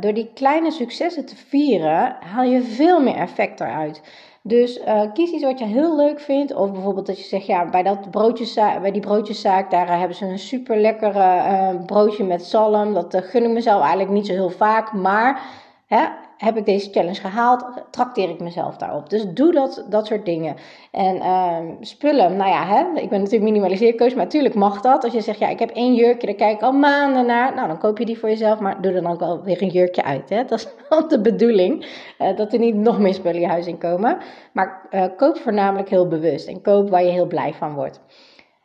door 0.00 0.14
die 0.14 0.30
kleine 0.34 0.70
successen 0.70 1.26
te 1.26 1.36
vieren, 1.36 2.16
haal 2.20 2.44
je 2.44 2.62
veel 2.62 3.00
meer 3.00 3.16
effect 3.16 3.60
eruit. 3.60 4.02
Dus 4.46 4.78
uh, 4.78 5.02
kies 5.12 5.30
iets 5.30 5.44
wat 5.44 5.58
je 5.58 5.64
heel 5.64 5.96
leuk 5.96 6.20
vindt. 6.20 6.54
Of 6.54 6.72
bijvoorbeeld 6.72 7.06
dat 7.06 7.18
je 7.18 7.24
zegt, 7.24 7.46
ja, 7.46 7.70
bij, 7.70 7.82
dat 7.82 8.10
broodjeszaak, 8.10 8.80
bij 8.80 8.92
die 8.92 9.00
broodjeszaak, 9.00 9.70
daar 9.70 9.88
uh, 9.88 9.98
hebben 9.98 10.16
ze 10.16 10.24
een 10.24 10.38
super 10.38 10.76
lekkere 10.76 11.18
uh, 11.18 11.84
broodje 11.86 12.24
met 12.24 12.44
zalm. 12.44 12.94
Dat 12.94 13.16
gun 13.16 13.44
ik 13.44 13.50
mezelf 13.50 13.80
eigenlijk 13.80 14.10
niet 14.10 14.26
zo 14.26 14.32
heel 14.32 14.50
vaak. 14.50 14.92
Maar 14.92 15.42
hè, 15.86 16.04
heb 16.36 16.56
ik 16.56 16.64
deze 16.64 16.90
challenge 16.90 17.20
gehaald, 17.20 17.64
trakteer 17.90 18.30
ik 18.30 18.40
mezelf 18.40 18.76
daarop. 18.76 19.10
Dus 19.10 19.24
doe 19.24 19.52
dat, 19.52 19.86
dat 19.88 20.06
soort 20.06 20.24
dingen. 20.24 20.56
En 20.90 21.16
uh, 21.16 21.58
spullen, 21.80 22.36
nou 22.36 22.50
ja, 22.50 22.66
hè, 22.66 23.00
ik 23.00 23.08
ben 23.08 23.18
natuurlijk 23.18 23.50
minimaliseercoach, 23.50 24.14
maar 24.14 24.24
natuurlijk 24.24 24.54
mag 24.54 24.80
dat. 24.80 25.04
Als 25.04 25.12
je 25.12 25.20
zegt, 25.20 25.38
ja, 25.38 25.48
ik 25.48 25.58
heb 25.58 25.70
één 25.70 25.94
jurkje, 25.94 26.26
daar 26.26 26.36
kijk 26.36 26.56
ik 26.56 26.62
al 26.62 26.72
maanden 26.72 27.26
naar. 27.26 27.54
Nou, 27.54 27.68
dan 27.68 27.78
koop 27.78 27.98
je 27.98 28.06
die 28.06 28.18
voor 28.18 28.28
jezelf, 28.28 28.58
maar 28.58 28.82
doe 28.82 28.92
er 28.92 29.02
dan 29.02 29.12
ook 29.12 29.20
wel 29.20 29.42
weer 29.42 29.62
een 29.62 29.68
jurkje 29.68 30.04
uit. 30.04 30.28
Hè? 30.28 30.44
Dat 30.56 30.58
is 30.58 30.68
wel 30.88 31.08
de 31.08 31.20
bedoeling, 31.20 31.86
uh, 32.18 32.36
dat 32.36 32.52
er 32.52 32.58
niet 32.58 32.74
nog 32.74 32.98
meer 32.98 33.14
spullen 33.14 33.40
je 33.40 33.46
huis 33.46 33.66
in 33.66 33.78
komen. 33.78 34.18
Maar 34.52 34.88
uh, 34.90 35.04
koop 35.16 35.36
voornamelijk 35.36 35.88
heel 35.88 36.08
bewust 36.08 36.48
en 36.48 36.62
koop 36.62 36.90
waar 36.90 37.04
je 37.04 37.10
heel 37.10 37.26
blij 37.26 37.54
van 37.54 37.74
wordt. 37.74 38.00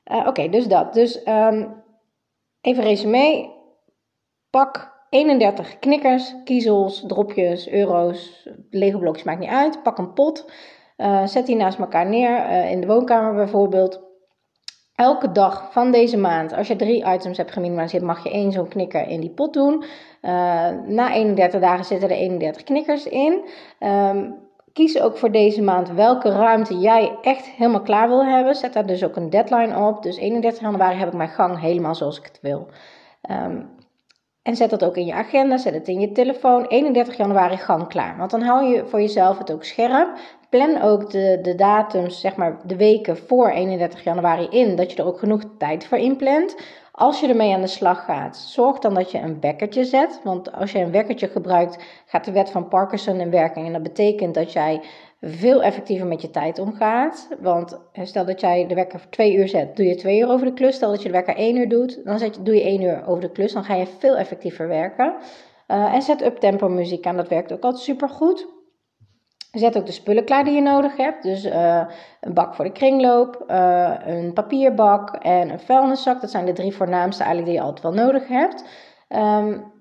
Eh, 0.03 0.27
oké, 0.27 0.49
dus 0.49 0.67
dat. 0.67 0.93
Dus 0.93 1.27
um, 1.27 1.83
even 2.61 2.83
resume. 2.83 3.59
Pak 4.49 4.90
31 5.11 5.79
knikkers, 5.79 6.35
kiezels, 6.43 7.03
dropjes, 7.07 7.69
euro's, 7.69 8.47
legoblokjes, 8.69 9.23
maakt 9.23 9.39
niet 9.39 9.49
uit. 9.49 9.83
Pak 9.83 9.97
een 9.97 10.13
pot, 10.13 10.51
uh, 10.97 11.25
zet 11.25 11.45
die 11.45 11.55
naast 11.55 11.79
elkaar 11.79 12.09
neer, 12.09 12.29
uh, 12.29 12.71
in 12.71 12.81
de 12.81 12.87
woonkamer 12.87 13.33
bijvoorbeeld. 13.33 14.01
Elke 14.95 15.31
dag 15.31 15.71
van 15.71 15.91
deze 15.91 16.17
maand, 16.17 16.53
als 16.53 16.67
je 16.67 16.75
drie 16.75 17.05
items 17.05 17.37
hebt 17.37 17.51
geminimaliseerd, 17.51 18.03
mag 18.03 18.23
je 18.23 18.31
één 18.31 18.51
zo'n 18.51 18.67
knikker 18.67 19.07
in 19.07 19.19
die 19.19 19.29
pot 19.29 19.53
doen. 19.53 19.83
Uh, 20.21 20.31
na 20.85 21.13
31 21.13 21.61
dagen 21.61 21.85
zitten 21.85 22.09
er 22.09 22.15
31 22.15 22.63
knikkers 22.63 23.05
in. 23.05 23.45
Um, 23.79 24.35
kies 24.73 25.01
ook 25.01 25.17
voor 25.17 25.31
deze 25.31 25.61
maand 25.61 25.89
welke 25.89 26.29
ruimte 26.29 26.79
jij 26.79 27.17
echt 27.21 27.45
helemaal 27.45 27.81
klaar 27.81 28.07
wil 28.07 28.25
hebben. 28.25 28.55
Zet 28.55 28.73
daar 28.73 28.85
dus 28.85 29.03
ook 29.03 29.15
een 29.15 29.29
deadline 29.29 29.87
op. 29.87 30.03
Dus 30.03 30.17
31 30.17 30.61
januari 30.61 30.97
heb 30.97 31.07
ik 31.07 31.13
mijn 31.13 31.29
gang 31.29 31.59
helemaal 31.59 31.95
zoals 31.95 32.17
ik 32.17 32.25
het 32.25 32.39
wil. 32.41 32.67
Um, 33.29 33.79
en 34.41 34.55
zet 34.55 34.69
dat 34.69 34.83
ook 34.83 34.97
in 34.97 35.05
je 35.05 35.13
agenda, 35.13 35.57
zet 35.57 35.73
het 35.73 35.87
in 35.87 35.99
je 35.99 36.11
telefoon. 36.11 36.65
31 36.65 37.17
januari 37.17 37.57
gang 37.57 37.87
klaar. 37.87 38.17
Want 38.17 38.31
dan 38.31 38.41
hou 38.41 38.65
je 38.65 38.85
voor 38.85 38.99
jezelf 38.99 39.37
het 39.37 39.51
ook 39.51 39.63
scherp. 39.63 40.17
plan 40.49 40.81
ook 40.81 41.11
de, 41.11 41.39
de 41.41 41.55
datums, 41.55 42.19
zeg 42.19 42.35
maar 42.35 42.59
de 42.65 42.75
weken 42.75 43.17
voor 43.17 43.49
31 43.49 44.03
januari 44.03 44.47
in, 44.49 44.75
dat 44.75 44.91
je 44.91 44.97
er 44.97 45.05
ook 45.05 45.19
genoeg 45.19 45.41
tijd 45.57 45.85
voor 45.85 45.97
inplant. 45.97 46.55
Als 46.91 47.19
je 47.19 47.27
ermee 47.27 47.53
aan 47.53 47.61
de 47.61 47.67
slag 47.67 48.05
gaat, 48.05 48.37
zorg 48.37 48.79
dan 48.79 48.93
dat 48.93 49.11
je 49.11 49.19
een 49.19 49.39
wekkertje 49.39 49.83
zet. 49.83 50.19
Want 50.23 50.51
als 50.51 50.71
je 50.71 50.79
een 50.79 50.91
wekkertje 50.91 51.27
gebruikt, 51.27 51.83
gaat 52.05 52.25
de 52.25 52.31
wet 52.31 52.49
van 52.49 52.67
Parkinson 52.67 53.19
in 53.19 53.29
werking. 53.29 53.65
En 53.65 53.73
dat 53.73 53.83
betekent 53.83 54.33
dat 54.33 54.53
jij 54.53 54.81
veel 55.21 55.63
effectiever 55.63 56.07
met 56.07 56.21
je 56.21 56.29
tijd 56.29 56.59
omgaat. 56.59 57.27
Want 57.39 57.79
stel 57.93 58.25
dat 58.25 58.41
jij 58.41 58.67
de 58.67 58.75
wekker 58.75 59.01
twee 59.09 59.35
uur 59.35 59.47
zet, 59.47 59.75
doe 59.75 59.85
je 59.85 59.95
twee 59.95 60.19
uur 60.19 60.29
over 60.29 60.45
de 60.45 60.53
klus. 60.53 60.75
Stel 60.75 60.89
dat 60.89 61.01
je 61.01 61.07
de 61.07 61.13
wekker 61.13 61.35
één 61.35 61.55
uur 61.55 61.69
doet, 61.69 62.05
dan 62.05 62.19
zet 62.19 62.35
je, 62.35 62.41
doe 62.41 62.55
je 62.55 62.63
één 62.63 62.81
uur 62.81 63.07
over 63.07 63.21
de 63.21 63.31
klus. 63.31 63.53
Dan 63.53 63.63
ga 63.63 63.75
je 63.75 63.87
veel 63.99 64.17
effectiever 64.17 64.67
werken. 64.67 65.15
Uh, 65.67 65.93
en 65.93 66.01
zet 66.01 66.21
up 66.21 66.37
tempo 66.37 66.69
muziek 66.69 67.05
aan, 67.05 67.15
dat 67.15 67.27
werkt 67.27 67.53
ook 67.53 67.63
altijd 67.63 67.83
super 67.83 68.09
goed. 68.09 68.47
Zet 69.51 69.77
ook 69.77 69.85
de 69.85 69.91
spullen 69.91 70.25
klaar 70.25 70.43
die 70.43 70.53
je 70.53 70.61
nodig 70.61 70.97
hebt. 70.97 71.23
Dus 71.23 71.45
uh, 71.45 71.83
een 72.21 72.33
bak 72.33 72.55
voor 72.55 72.65
de 72.65 72.71
kringloop, 72.71 73.43
uh, 73.47 73.93
een 74.05 74.33
papierbak 74.33 75.09
en 75.15 75.49
een 75.49 75.59
vuilniszak. 75.59 76.21
Dat 76.21 76.31
zijn 76.31 76.45
de 76.45 76.53
drie 76.53 76.75
voornaamste 76.75 77.23
eigenlijk 77.23 77.51
die 77.51 77.61
je 77.61 77.67
altijd 77.67 77.95
wel 77.95 78.05
nodig 78.05 78.27
hebt. 78.27 78.63
Um, 79.09 79.71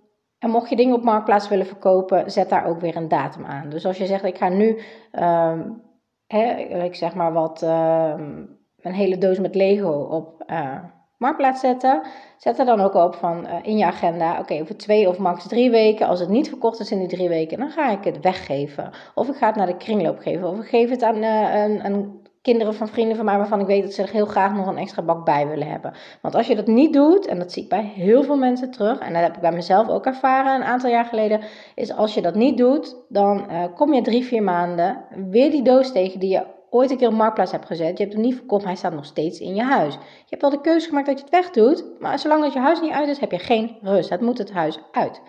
en 0.41 0.51
mocht 0.51 0.69
je 0.69 0.77
dingen 0.77 0.95
op 0.95 1.03
Marktplaats 1.03 1.49
willen 1.49 1.67
verkopen, 1.67 2.31
zet 2.31 2.49
daar 2.49 2.67
ook 2.67 2.81
weer 2.81 2.97
een 2.97 3.09
datum 3.09 3.45
aan. 3.45 3.69
Dus 3.69 3.87
als 3.87 3.99
je 3.99 4.07
zegt, 4.07 4.25
ik 4.25 4.39
ga 4.39 4.49
nu, 4.49 4.79
um, 5.13 5.83
hè, 6.27 6.53
ik 6.85 6.95
zeg 6.95 7.15
maar 7.15 7.33
wat, 7.33 7.63
um, 7.63 8.59
een 8.81 8.93
hele 8.93 9.19
doos 9.19 9.39
met 9.39 9.55
Lego 9.55 9.91
op 9.91 10.45
uh, 10.47 10.79
Marktplaats 11.17 11.61
zetten. 11.61 12.03
Zet 12.37 12.59
er 12.59 12.65
dan 12.65 12.81
ook 12.81 12.95
op 12.95 13.15
van 13.15 13.47
uh, 13.47 13.55
in 13.63 13.77
je 13.77 13.85
agenda, 13.85 14.39
oké, 14.39 14.61
over 14.61 14.77
twee 14.77 15.09
of 15.09 15.19
max 15.19 15.47
drie 15.49 15.71
weken. 15.71 16.07
Als 16.07 16.21
het 16.21 16.29
niet 16.29 16.49
verkocht 16.49 16.81
is 16.81 16.91
in 16.91 16.99
die 16.99 17.09
drie 17.09 17.29
weken, 17.29 17.59
dan 17.59 17.71
ga 17.71 17.91
ik 17.91 18.05
het 18.05 18.21
weggeven. 18.21 18.91
Of 19.15 19.29
ik 19.29 19.35
ga 19.35 19.47
het 19.47 19.57
naar 19.57 19.67
de 19.67 19.77
kringloop 19.77 20.19
geven. 20.19 20.49
Of 20.49 20.59
ik 20.59 20.69
geef 20.69 20.91
het 20.91 21.03
aan 21.03 21.17
uh, 21.17 21.65
een, 21.65 21.85
een 21.85 22.20
kinderen 22.43 22.75
van 22.75 22.89
vrienden 22.89 23.17
van 23.17 23.25
mij 23.25 23.37
waarvan 23.37 23.61
ik 23.61 23.67
weet 23.67 23.83
dat 23.83 23.93
ze 23.93 24.03
er 24.03 24.11
heel 24.11 24.27
graag 24.27 24.53
nog 24.53 24.67
een 24.67 24.79
extra 24.79 25.03
bak 25.03 25.25
bij 25.25 25.49
willen 25.49 25.67
hebben. 25.67 25.95
Want 26.23 26.35
als 26.35 26.47
je 26.47 26.57
dat 26.57 26.67
niet 26.67 26.93
doet, 26.93 27.27
en 27.27 27.39
dat 27.39 27.53
zie 27.53 27.63
ik 27.63 27.69
bij 27.69 27.93
heel 27.95 28.23
veel 28.23 28.37
mensen 28.37 28.71
terug, 28.71 28.99
en 28.99 29.13
dat 29.13 29.23
heb 29.23 29.35
ik 29.35 29.41
bij 29.41 29.53
mezelf 29.53 29.89
ook 29.89 30.07
ervaren 30.07 30.55
een 30.55 30.67
aantal 30.67 30.91
jaar 30.91 31.05
geleden, 31.05 31.41
is 31.75 31.93
als 31.93 32.15
je 32.15 32.23
dat 32.23 32.35
niet 32.35 32.59
doet, 32.59 32.97
dan 33.09 33.47
uh, 33.51 33.65
kom 33.75 33.95
je 33.95 34.03
drie, 34.03 34.25
vier 34.25 34.43
maanden 34.43 35.05
weer 35.31 35.51
die 35.51 35.63
doos 35.63 35.93
tegen 35.93 36.21
die 36.21 36.31
je 36.31 36.47
ooit 36.71 36.91
een 36.91 36.97
keer 36.97 37.09
op 37.09 37.15
Marktplaats 37.15 37.53
hebt 37.53 37.67
gezet. 37.67 37.99
Je 37.99 38.03
hebt 38.03 38.15
hem 38.15 38.25
niet 38.25 38.35
verkocht, 38.35 38.65
hij 38.65 38.75
staat 38.75 38.95
nog 38.95 39.05
steeds 39.05 39.41
in 39.41 39.55
je 39.55 39.63
huis. 39.63 39.95
Je 39.95 40.27
hebt 40.29 40.43
wel 40.43 40.51
de 40.51 40.61
keuze 40.61 40.89
gemaakt 40.89 41.07
dat 41.07 41.19
je 41.19 41.25
het 41.25 41.33
wegdoet, 41.33 41.85
maar 41.99 42.19
zolang 42.19 42.43
dat 42.43 42.53
je 42.53 42.59
huis 42.59 42.81
niet 42.81 42.93
uit 42.93 43.09
is, 43.09 43.19
heb 43.19 43.31
je 43.31 43.39
geen 43.39 43.77
rust. 43.83 44.11
Het 44.11 44.21
moet 44.21 44.39
het 44.39 44.53
huis 44.53 44.81
uit. 44.93 45.23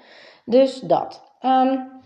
Dus 0.46 0.80
dat. 0.80 1.24
Um, 1.42 2.02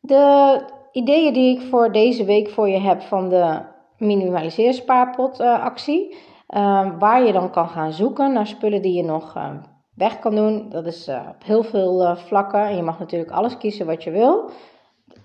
de 0.00 0.60
ideeën 0.94 1.32
die 1.32 1.56
ik 1.56 1.68
voor 1.68 1.92
deze 1.92 2.24
week 2.24 2.48
voor 2.48 2.68
je 2.68 2.78
heb 2.78 3.02
van 3.02 3.28
de 3.28 3.60
minimaliseer 3.98 4.74
spaarpot 4.74 5.40
uh, 5.40 5.62
actie. 5.62 6.16
Uh, 6.48 6.98
waar 6.98 7.24
je 7.24 7.32
dan 7.32 7.50
kan 7.50 7.68
gaan 7.68 7.92
zoeken 7.92 8.32
naar 8.32 8.46
spullen 8.46 8.82
die 8.82 8.92
je 8.92 9.04
nog 9.04 9.36
uh, 9.36 9.50
weg 9.94 10.18
kan 10.18 10.34
doen. 10.34 10.68
Dat 10.68 10.86
is 10.86 11.08
uh, 11.08 11.20
op 11.28 11.44
heel 11.44 11.62
veel 11.62 12.16
vlakken. 12.16 12.60
En 12.60 12.76
je 12.76 12.82
mag 12.82 12.98
natuurlijk 12.98 13.30
alles 13.30 13.56
kiezen 13.56 13.86
wat 13.86 14.02
je 14.02 14.10
wil. 14.10 14.50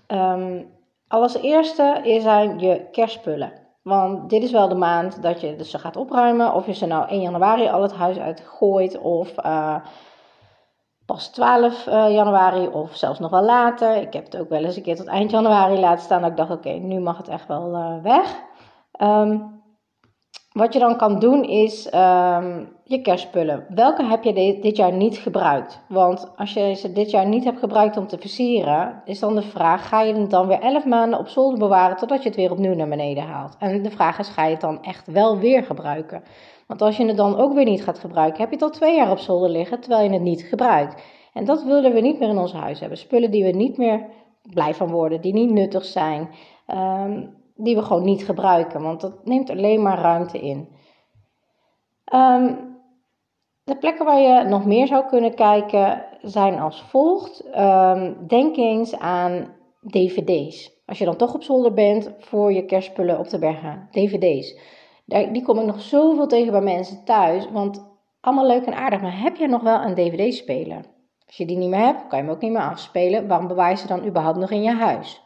Um, 0.08 0.66
als 1.08 1.42
eerste 1.42 2.18
zijn 2.20 2.58
je 2.58 2.88
kerstspullen. 2.90 3.52
Want 3.82 4.30
dit 4.30 4.42
is 4.42 4.50
wel 4.50 4.68
de 4.68 4.74
maand 4.74 5.22
dat 5.22 5.40
je 5.40 5.56
dus 5.56 5.70
ze 5.70 5.78
gaat 5.78 5.96
opruimen. 5.96 6.54
Of 6.54 6.66
je 6.66 6.74
ze 6.74 6.86
nou 6.86 7.08
1 7.08 7.20
januari 7.20 7.68
al 7.68 7.82
het 7.82 7.92
huis 7.92 8.18
uitgooit. 8.18 8.98
Of 8.98 9.34
pas 11.12 11.28
12 11.28 11.86
uh, 11.86 11.94
eh, 11.94 12.12
januari 12.12 12.68
of 12.68 12.96
zelfs 12.96 13.18
nog 13.18 13.30
wel 13.30 13.42
later. 13.42 13.96
Ik 13.96 14.12
heb 14.12 14.24
het 14.24 14.36
ook 14.36 14.48
wel 14.48 14.64
eens 14.64 14.76
een 14.76 14.82
keer 14.82 14.96
tot 14.96 15.06
eind 15.06 15.30
januari 15.30 15.78
laten 15.78 16.04
staan. 16.04 16.20
Dat 16.20 16.30
ik 16.30 16.36
dacht, 16.36 16.50
oké, 16.50 16.70
nu 16.70 17.00
mag 17.00 17.16
het 17.16 17.28
echt 17.28 17.46
wel 17.46 17.74
uh, 17.74 18.02
weg. 18.02 18.40
Um, 19.02 19.62
wat 20.52 20.72
je 20.72 20.78
dan 20.78 20.96
kan 20.96 21.18
doen 21.18 21.44
is 21.44 21.86
um, 21.86 22.68
je 22.84 23.00
kerstspullen. 23.02 23.66
Welke 23.68 24.04
heb 24.04 24.24
je 24.24 24.32
dit, 24.32 24.62
dit 24.62 24.76
jaar 24.76 24.92
niet 24.92 25.18
gebruikt? 25.18 25.80
Want 25.88 26.32
als 26.36 26.52
je 26.52 26.74
ze 26.74 26.92
dit 26.92 27.10
jaar 27.10 27.26
niet 27.26 27.44
hebt 27.44 27.58
gebruikt 27.58 27.96
om 27.96 28.06
te 28.06 28.18
versieren, 28.18 29.02
is 29.04 29.18
dan 29.18 29.34
de 29.34 29.42
vraag: 29.42 29.88
ga 29.88 30.02
je 30.02 30.14
het 30.14 30.30
dan 30.30 30.46
weer 30.46 30.60
11 30.60 30.84
maanden 30.84 31.18
op 31.18 31.28
zolder 31.28 31.58
bewaren 31.58 31.96
totdat 31.96 32.22
je 32.22 32.28
het 32.28 32.38
weer 32.38 32.50
opnieuw 32.50 32.74
naar 32.74 32.88
beneden 32.88 33.24
haalt? 33.24 33.56
En 33.58 33.82
de 33.82 33.90
vraag 33.90 34.18
is: 34.18 34.28
ga 34.28 34.44
je 34.44 34.50
het 34.50 34.60
dan 34.60 34.82
echt 34.82 35.06
wel 35.06 35.38
weer 35.38 35.64
gebruiken? 35.64 36.22
Want 36.70 36.82
als 36.82 36.96
je 36.96 37.06
het 37.06 37.16
dan 37.16 37.36
ook 37.36 37.52
weer 37.52 37.64
niet 37.64 37.82
gaat 37.82 37.98
gebruiken, 37.98 38.40
heb 38.40 38.48
je 38.48 38.54
het 38.54 38.64
al 38.64 38.70
twee 38.70 38.96
jaar 38.96 39.10
op 39.10 39.18
zolder 39.18 39.50
liggen 39.50 39.80
terwijl 39.80 40.04
je 40.04 40.12
het 40.12 40.22
niet 40.22 40.42
gebruikt. 40.42 41.02
En 41.32 41.44
dat 41.44 41.62
willen 41.62 41.92
we 41.92 42.00
niet 42.00 42.18
meer 42.18 42.28
in 42.28 42.38
ons 42.38 42.52
huis 42.52 42.80
hebben. 42.80 42.98
Spullen 42.98 43.30
die 43.30 43.44
we 43.44 43.50
niet 43.50 43.76
meer 43.76 44.06
blij 44.50 44.74
van 44.74 44.90
worden, 44.90 45.20
die 45.20 45.32
niet 45.32 45.50
nuttig 45.50 45.84
zijn, 45.84 46.28
um, 46.66 47.34
die 47.56 47.76
we 47.76 47.82
gewoon 47.82 48.04
niet 48.04 48.24
gebruiken, 48.24 48.82
want 48.82 49.00
dat 49.00 49.24
neemt 49.24 49.50
alleen 49.50 49.82
maar 49.82 49.98
ruimte 49.98 50.38
in. 50.38 50.68
Um, 52.14 52.78
de 53.64 53.76
plekken 53.76 54.04
waar 54.04 54.20
je 54.20 54.44
nog 54.48 54.64
meer 54.64 54.86
zou 54.86 55.06
kunnen 55.06 55.34
kijken 55.34 56.04
zijn 56.22 56.60
als 56.60 56.82
volgt. 56.82 57.44
Um, 57.58 58.26
denk 58.26 58.56
eens 58.56 58.98
aan 58.98 59.54
dvd's. 59.86 60.82
Als 60.86 60.98
je 60.98 61.04
dan 61.04 61.16
toch 61.16 61.34
op 61.34 61.42
zolder 61.42 61.72
bent 61.72 62.10
voor 62.18 62.52
je 62.52 62.64
kerstspullen 62.64 63.18
op 63.18 63.26
te 63.26 63.38
bergen, 63.38 63.88
dvd's 63.90 64.78
die 65.10 65.42
kom 65.42 65.58
ik 65.58 65.66
nog 65.66 65.80
zoveel 65.80 66.26
tegen 66.26 66.52
bij 66.52 66.60
mensen 66.60 67.04
thuis. 67.04 67.50
Want 67.50 67.84
allemaal 68.20 68.46
leuk 68.46 68.64
en 68.64 68.74
aardig, 68.74 69.00
maar 69.00 69.22
heb 69.22 69.36
je 69.36 69.46
nog 69.46 69.62
wel 69.62 69.82
een 69.82 69.94
dvd-speler? 69.94 70.84
Als 71.26 71.36
je 71.36 71.46
die 71.46 71.56
niet 71.56 71.68
meer 71.68 71.84
hebt, 71.84 72.06
kan 72.06 72.18
je 72.18 72.24
hem 72.24 72.34
ook 72.34 72.40
niet 72.40 72.52
meer 72.52 72.70
afspelen. 72.70 73.28
Waarom 73.28 73.46
bewaar 73.46 73.70
je 73.70 73.76
ze 73.76 73.86
dan 73.86 74.06
überhaupt 74.06 74.38
nog 74.38 74.50
in 74.50 74.62
je 74.62 74.70
huis? 74.70 75.22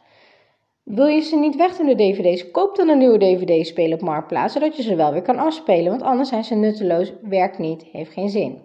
Wil 0.83 1.05
je 1.05 1.21
ze 1.21 1.35
niet 1.35 1.55
weg 1.55 1.77
doen, 1.77 1.85
de 1.87 1.95
dvd's? 1.95 2.51
Koop 2.51 2.75
dan 2.75 2.89
een 2.89 2.97
nieuwe 2.97 3.17
dvd-speler 3.17 3.97
op 3.97 4.03
Marktplaats, 4.03 4.53
zodat 4.53 4.75
je 4.75 4.83
ze 4.83 4.95
wel 4.95 5.11
weer 5.11 5.21
kan 5.21 5.37
afspelen. 5.37 5.89
Want 5.89 6.01
anders 6.01 6.29
zijn 6.29 6.43
ze 6.43 6.55
nutteloos, 6.55 7.13
werkt 7.21 7.57
niet, 7.57 7.83
heeft 7.83 8.13
geen 8.13 8.29
zin. 8.29 8.64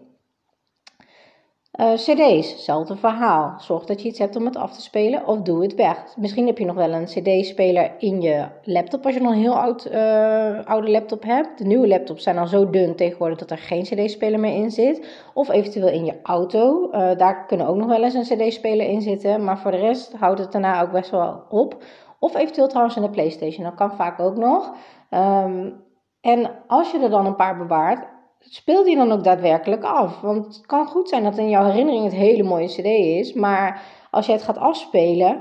Uh, 1.79 1.93
CD's, 1.93 2.50
hetzelfde 2.50 2.97
verhaal. 2.97 3.55
Zorg 3.59 3.85
dat 3.85 4.03
je 4.03 4.09
iets 4.09 4.19
hebt 4.19 4.37
om 4.37 4.45
het 4.45 4.57
af 4.57 4.73
te 4.73 4.83
spelen 4.83 5.27
of 5.27 5.41
doe 5.41 5.62
het 5.62 5.75
weg. 5.75 6.17
Misschien 6.17 6.47
heb 6.47 6.59
je 6.59 6.65
nog 6.65 6.75
wel 6.75 6.93
een 6.93 7.05
CD-speler 7.05 7.93
in 7.99 8.21
je 8.21 8.47
laptop 8.62 9.05
als 9.05 9.15
je 9.15 9.21
nog 9.21 9.33
een 9.33 9.39
heel 9.39 9.59
oud, 9.59 9.87
uh, 9.93 10.65
oude 10.65 10.91
laptop 10.91 11.23
hebt. 11.23 11.59
De 11.59 11.65
nieuwe 11.65 11.89
laptops 11.89 12.23
zijn 12.23 12.39
al 12.39 12.47
zo 12.47 12.71
dun 12.71 12.97
tegenwoordig 12.97 13.39
dat 13.39 13.50
er 13.50 13.59
geen 13.59 13.83
CD-speler 13.83 14.41
meer 14.41 14.55
in 14.55 14.71
zit. 14.71 15.07
Of 15.35 15.49
eventueel 15.49 15.89
in 15.89 16.05
je 16.05 16.15
auto. 16.23 16.91
Uh, 16.93 17.11
daar 17.17 17.47
kunnen 17.47 17.67
ook 17.67 17.77
nog 17.77 17.89
wel 17.89 18.03
eens 18.03 18.15
een 18.15 18.39
CD-speler 18.39 18.87
in 18.87 19.03
zitten. 19.03 19.45
Maar 19.45 19.59
voor 19.59 19.71
de 19.71 19.77
rest 19.77 20.12
houdt 20.12 20.41
het 20.41 20.53
daarna 20.53 20.83
ook 20.83 20.93
best 20.93 21.11
wel 21.11 21.43
op. 21.49 21.83
Of 22.19 22.35
eventueel 22.35 22.69
trouwens 22.69 22.97
in 22.97 23.03
de 23.03 23.11
PlayStation. 23.11 23.65
Dat 23.65 23.75
kan 23.75 23.97
vaak 23.97 24.21
ook 24.21 24.37
nog. 24.37 24.75
Um, 25.11 25.89
en 26.21 26.50
als 26.67 26.91
je 26.91 26.99
er 26.99 27.11
dan 27.11 27.27
een 27.27 27.37
paar 27.37 27.57
bewaart, 27.57 28.07
speel 28.40 28.85
die 28.85 28.97
dan 28.97 29.12
ook 29.12 29.25
daadwerkelijk 29.25 29.85
af? 29.85 30.20
Want 30.20 30.47
het 30.47 30.66
kan 30.66 30.87
goed 30.87 31.09
zijn 31.09 31.25
dat 31.25 31.38
in 31.38 31.49
jouw 31.49 31.64
herinnering 31.64 32.04
het 32.04 32.14
hele 32.14 32.42
mooie 32.42 32.68
CD 32.68 32.85
is, 32.85 33.32
maar 33.32 33.82
als 34.11 34.26
je 34.26 34.32
het 34.32 34.42
gaat 34.42 34.59
afspelen, 34.59 35.38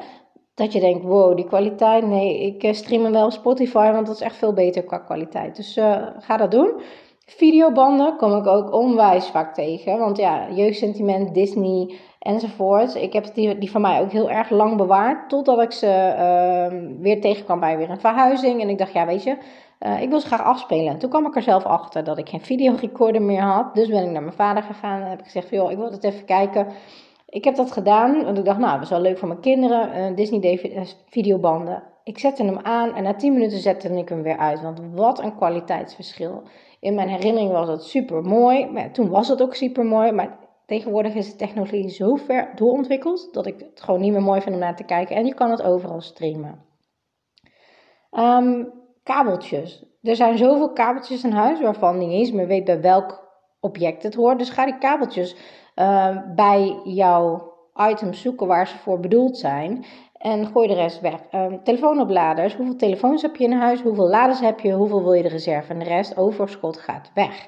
dat 0.54 0.74
je 0.74 0.80
denkt: 0.80 1.04
wow, 1.04 1.36
die 1.36 1.46
kwaliteit, 1.46 2.08
nee, 2.08 2.40
ik 2.40 2.64
eh, 2.64 2.74
stream 2.74 3.04
hem 3.04 3.12
wel 3.12 3.26
op 3.26 3.32
Spotify, 3.32 3.92
want 3.92 4.06
dat 4.08 4.16
is 4.16 4.22
echt 4.22 4.36
veel 4.36 4.54
beter 4.54 4.84
qua 4.84 4.98
kwaliteit. 4.98 5.56
Dus 5.56 5.78
uh, 5.78 6.08
ga 6.20 6.38
dat 6.38 6.52
doen. 6.52 6.72
Videobanden 7.26 8.16
kom 8.16 8.36
ik 8.36 8.48
ook 8.48 8.74
onwijs 8.74 9.28
vaak 9.28 9.54
tegen. 9.54 10.00
Want 10.00 10.18
ja, 10.18 10.52
jeugdsentiment, 10.52 11.34
Disney 11.34 11.96
enzovoort. 12.20 12.96
Ik 12.96 13.14
heb 13.14 13.34
die, 13.34 13.58
die 13.58 13.72
van 13.72 13.82
mij 13.82 14.02
ook 14.02 14.12
heel 14.12 14.30
erg 14.30 14.50
lang 14.50 14.78
bewaard. 14.78 15.30
Totdat 15.30 15.62
ik 15.62 15.72
ze 15.72 15.86
uh, 15.88 17.02
weer 17.02 17.22
tegenkwam 17.22 17.60
bij 17.60 17.78
weer 17.78 17.90
een 17.90 18.00
verhuizing. 18.00 18.62
En 18.62 18.70
ik 18.70 18.78
dacht, 18.78 18.94
ja, 18.94 19.06
weet 19.06 19.24
je, 19.24 19.38
uh, 19.80 20.02
ik 20.02 20.10
wil 20.10 20.20
ze 20.20 20.28
graag 20.28 20.44
afspelen. 20.44 20.98
Toen 20.98 21.10
kwam 21.10 21.26
ik 21.26 21.36
er 21.36 21.42
zelf 21.42 21.64
achter 21.64 22.04
dat 22.04 22.18
ik 22.18 22.30
geen 22.30 22.42
videorecorder 22.42 23.22
meer 23.22 23.42
had. 23.42 23.76
Dus 23.76 23.88
ben 23.88 24.04
ik 24.04 24.12
naar 24.12 24.22
mijn 24.22 24.34
vader 24.36 24.64
gegaan 24.64 25.02
en 25.02 25.10
heb 25.10 25.20
ik 25.20 25.26
gezegd: 25.26 25.50
joh, 25.50 25.72
ik 25.72 25.78
wil 25.78 25.92
het 25.92 26.04
even 26.04 26.26
kijken. 26.26 26.68
Ik 27.26 27.44
heb 27.44 27.56
dat 27.56 27.72
gedaan, 27.72 28.24
want 28.24 28.38
ik 28.38 28.46
dacht, 28.46 28.60
nou, 28.60 28.74
dat 28.74 28.84
is 28.84 28.90
wel 28.90 29.02
leuk 29.02 29.18
voor 29.18 29.28
mijn 29.28 29.40
kinderen. 29.40 30.12
Uh, 30.12 30.16
Disney 30.16 30.60
uh, 30.64 30.82
videobanden. 31.10 31.84
Ik 32.04 32.20
zette 32.20 32.44
hem 32.44 32.60
aan 32.64 32.96
en 32.96 33.04
na 33.04 33.16
10 33.16 33.34
minuten 33.34 33.58
zette 33.58 33.98
ik 33.98 34.10
hem 34.10 34.22
weer 34.22 34.38
uit. 34.38 34.62
Want 34.62 34.82
wat 34.94 35.20
een 35.20 35.36
kwaliteitsverschil. 35.36 36.44
In 36.80 36.96
mijn 36.96 37.10
herinnering 37.10 37.52
was 37.52 37.68
het 37.68 37.84
super 37.84 38.22
mooi. 38.22 38.90
Toen 38.92 39.10
was 39.10 39.28
het 39.28 39.42
ook 39.42 39.56
super 39.56 39.86
mooi. 39.86 40.12
Maar 40.12 40.38
tegenwoordig 40.66 41.14
is 41.14 41.32
de 41.32 41.36
technologie 41.36 41.90
zo 41.90 42.16
ver 42.16 42.52
doorontwikkeld 42.56 43.34
dat 43.34 43.46
ik 43.46 43.60
het 43.60 43.82
gewoon 43.82 44.02
niet 44.02 44.12
meer 44.12 44.22
mooi 44.22 44.42
vind 44.42 44.56
om 44.56 44.62
naar 44.62 44.76
te 44.76 44.84
kijken. 44.84 45.16
En 45.16 45.26
je 45.26 45.34
kan 45.34 45.52
het 45.52 45.62
overal 45.62 46.02
streamen. 46.02 46.66
Um, 48.12 48.72
kabeltjes. 49.14 49.86
Er 50.02 50.16
zijn 50.16 50.38
zoveel 50.38 50.74
kabeltjes 50.74 51.24
in 51.24 51.32
huis 51.32 51.62
waarvan 51.62 51.98
niet 51.98 52.12
eens 52.12 52.32
meer 52.32 52.48
weet 52.48 52.66
bij 52.66 52.82
welk 52.82 53.28
object 53.60 54.04
het 54.04 54.16
hoort. 54.16 54.40
Dus 54.40 54.50
ga 54.50 54.66
die 54.66 54.78
kabeltjes 54.78 55.36
uh, 55.76 56.18
bij 56.36 56.80
jouw 56.84 57.54
items 57.76 58.22
zoeken 58.22 58.48
waar 58.48 58.68
ze 58.68 58.78
voor 58.78 59.00
bedoeld 59.00 59.38
zijn. 59.38 59.86
En 60.14 60.46
gooi 60.46 60.68
de 60.68 60.74
rest 60.74 61.02
weg. 61.02 61.20
Uh, 61.32 61.46
telefoonopladers. 61.64 62.56
Hoeveel 62.56 62.76
telefoons 62.76 63.22
heb 63.22 63.36
je 63.36 63.44
in 63.44 63.52
huis? 63.52 63.82
Hoeveel 63.82 64.10
laders 64.10 64.40
heb 64.40 64.60
je? 64.60 64.72
Hoeveel 64.72 65.04
wil 65.04 65.14
je 65.14 65.24
de 65.24 65.30
reserve? 65.30 65.74
En 65.74 65.80
de 65.80 65.86
rest, 65.86 66.18
overschot, 66.18 66.78
gaat 66.78 67.12
weg. 67.14 67.48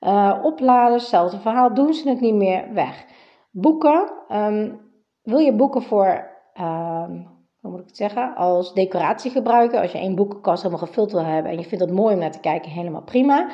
Uh, 0.00 0.40
opladers, 0.42 1.02
hetzelfde 1.02 1.38
verhaal. 1.38 1.74
Doen 1.74 1.94
ze 1.94 2.08
het 2.08 2.20
niet 2.20 2.34
meer 2.34 2.72
weg. 2.72 3.04
Boeken. 3.50 4.12
Um, 4.28 4.80
wil 5.22 5.38
je 5.38 5.54
boeken 5.54 5.82
voor 5.82 6.30
um, 6.60 7.33
moet 7.70 7.80
ik 7.80 7.96
zeggen, 7.96 8.34
als 8.34 8.72
decoratie 8.72 9.30
gebruiken. 9.30 9.80
Als 9.80 9.92
je 9.92 9.98
één 9.98 10.14
boekenkast 10.14 10.62
helemaal 10.62 10.86
gevuld 10.86 11.12
wil 11.12 11.24
hebben 11.24 11.52
en 11.52 11.58
je 11.58 11.64
vindt 11.64 11.84
het 11.84 11.94
mooi 11.94 12.14
om 12.14 12.20
naar 12.20 12.32
te 12.32 12.40
kijken, 12.40 12.70
helemaal 12.70 13.02
prima. 13.02 13.50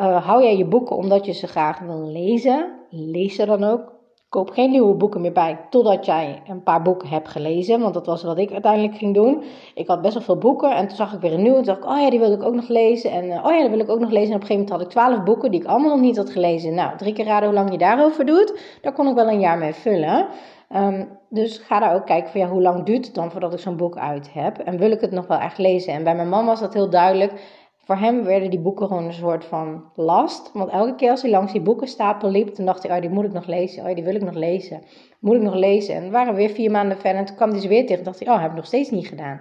Uh, 0.00 0.26
hou 0.26 0.42
jij 0.42 0.56
je 0.56 0.66
boeken 0.66 0.96
omdat 0.96 1.26
je 1.26 1.32
ze 1.32 1.46
graag 1.46 1.78
wil 1.78 2.10
lezen, 2.10 2.72
lees 2.90 3.34
ze 3.34 3.46
dan 3.46 3.64
ook. 3.64 3.92
Koop 4.28 4.50
geen 4.50 4.70
nieuwe 4.70 4.94
boeken 4.94 5.20
meer 5.20 5.32
bij 5.32 5.66
totdat 5.70 6.06
jij 6.06 6.42
een 6.48 6.62
paar 6.62 6.82
boeken 6.82 7.08
hebt 7.08 7.28
gelezen. 7.28 7.80
Want 7.80 7.94
dat 7.94 8.06
was 8.06 8.22
wat 8.22 8.38
ik 8.38 8.52
uiteindelijk 8.52 8.96
ging 8.96 9.14
doen. 9.14 9.42
Ik 9.74 9.86
had 9.86 10.02
best 10.02 10.14
wel 10.14 10.22
veel 10.22 10.38
boeken 10.38 10.76
en 10.76 10.88
toen 10.88 10.96
zag 10.96 11.12
ik 11.12 11.20
weer 11.20 11.32
een 11.32 11.42
nieuwe. 11.42 11.56
En 11.58 11.64
toen 11.64 11.74
dacht 11.74 11.86
ik, 11.86 11.90
oh 11.90 12.00
ja, 12.00 12.10
die 12.10 12.18
wil 12.18 12.32
ik 12.32 12.42
ook 12.42 12.54
nog 12.54 12.68
lezen. 12.68 13.10
En 13.10 13.24
uh, 13.24 13.44
oh 13.44 13.52
ja, 13.52 13.60
dat 13.60 13.70
wil 13.70 13.78
ik 13.78 13.90
ook 13.90 14.00
nog 14.00 14.10
lezen. 14.10 14.30
En 14.30 14.36
op 14.36 14.40
een 14.40 14.46
gegeven 14.46 14.54
moment 14.54 14.70
had 14.70 14.80
ik 14.80 14.88
twaalf 14.88 15.22
boeken 15.24 15.50
die 15.50 15.60
ik 15.60 15.66
allemaal 15.66 15.90
nog 15.90 16.00
niet 16.00 16.16
had 16.16 16.30
gelezen. 16.30 16.74
Nou, 16.74 16.96
drie 16.96 17.12
keer 17.12 17.24
raden 17.24 17.48
hoe 17.48 17.58
lang 17.58 17.70
je 17.70 17.78
daarover 17.78 18.26
doet. 18.26 18.78
Daar 18.82 18.92
kon 18.92 19.08
ik 19.08 19.14
wel 19.14 19.28
een 19.28 19.40
jaar 19.40 19.58
mee 19.58 19.74
vullen. 19.74 20.26
Um, 20.74 21.18
dus 21.30 21.58
ga 21.58 21.80
daar 21.80 21.94
ook 21.94 22.06
kijken 22.06 22.30
van 22.30 22.40
ja, 22.40 22.48
hoe 22.48 22.62
lang 22.62 22.84
duurt 22.84 23.06
het 23.06 23.14
dan 23.14 23.30
voordat 23.30 23.52
ik 23.52 23.58
zo'n 23.58 23.76
boek 23.76 23.96
uit 23.96 24.32
heb. 24.32 24.58
En 24.58 24.78
wil 24.78 24.90
ik 24.90 25.00
het 25.00 25.10
nog 25.10 25.26
wel 25.26 25.38
echt 25.38 25.58
lezen. 25.58 25.92
En 25.92 26.04
bij 26.04 26.14
mijn 26.14 26.28
man 26.28 26.46
was 26.46 26.60
dat 26.60 26.74
heel 26.74 26.90
duidelijk. 26.90 27.32
Voor 27.76 27.96
hem 27.96 28.24
werden 28.24 28.50
die 28.50 28.60
boeken 28.60 28.86
gewoon 28.86 29.04
een 29.04 29.12
soort 29.12 29.44
van 29.44 29.84
last. 29.94 30.50
Want 30.52 30.70
elke 30.70 30.94
keer 30.94 31.10
als 31.10 31.22
hij 31.22 31.30
langs 31.30 31.52
die 31.52 31.60
boekenstapel 31.60 32.30
liep, 32.30 32.56
dan 32.56 32.66
dacht 32.66 32.82
hij, 32.82 32.96
oh, 32.96 33.00
die 33.00 33.10
moet 33.10 33.24
ik 33.24 33.32
nog 33.32 33.46
lezen. 33.46 33.86
Oh, 33.86 33.94
die 33.94 34.04
wil 34.04 34.14
ik 34.14 34.22
nog 34.22 34.34
lezen. 34.34 34.82
Moet 35.20 35.36
ik 35.36 35.42
nog 35.42 35.54
lezen. 35.54 35.94
En 35.94 36.10
waren 36.10 36.34
weer 36.34 36.50
vier 36.50 36.70
maanden 36.70 36.98
verder 36.98 37.20
en 37.20 37.26
toen 37.26 37.36
kwam 37.36 37.50
hij 37.50 37.60
ze 37.60 37.68
weer 37.68 37.86
tegen. 37.86 37.98
En 37.98 38.04
dacht 38.04 38.24
hij, 38.24 38.34
oh, 38.34 38.40
heb 38.40 38.50
ik 38.50 38.56
nog 38.56 38.66
steeds 38.66 38.90
niet 38.90 39.06
gedaan. 39.06 39.40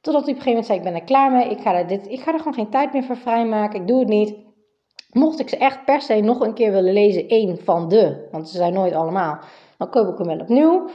Totdat 0.00 0.24
hij 0.24 0.32
op 0.32 0.38
een 0.38 0.44
gegeven 0.44 0.50
moment 0.50 0.66
zei, 0.66 0.78
ik 0.78 0.84
ben 0.84 0.94
er 0.94 1.02
klaar 1.02 1.32
mee. 1.32 1.50
Ik 1.50 1.60
ga 1.60 1.74
er, 1.74 1.86
dit, 1.86 2.08
ik 2.08 2.20
ga 2.20 2.32
er 2.32 2.38
gewoon 2.38 2.54
geen 2.54 2.70
tijd 2.70 2.92
meer 2.92 3.04
voor 3.04 3.16
vrijmaken. 3.16 3.80
Ik 3.80 3.86
doe 3.86 3.98
het 3.98 4.08
niet. 4.08 4.34
Mocht 5.12 5.40
ik 5.40 5.48
ze 5.48 5.56
echt 5.56 5.84
per 5.84 6.00
se 6.00 6.20
nog 6.20 6.40
een 6.40 6.54
keer 6.54 6.72
willen 6.72 6.92
lezen, 6.92 7.28
één 7.28 7.58
van 7.58 7.88
de, 7.88 8.28
want 8.30 8.48
ze 8.48 8.56
zijn 8.56 8.72
nooit 8.72 8.94
allemaal, 8.94 9.38
koop 9.88 10.08
ik 10.08 10.18
hem 10.18 10.26
wel 10.26 10.38
opnieuw. 10.38 10.88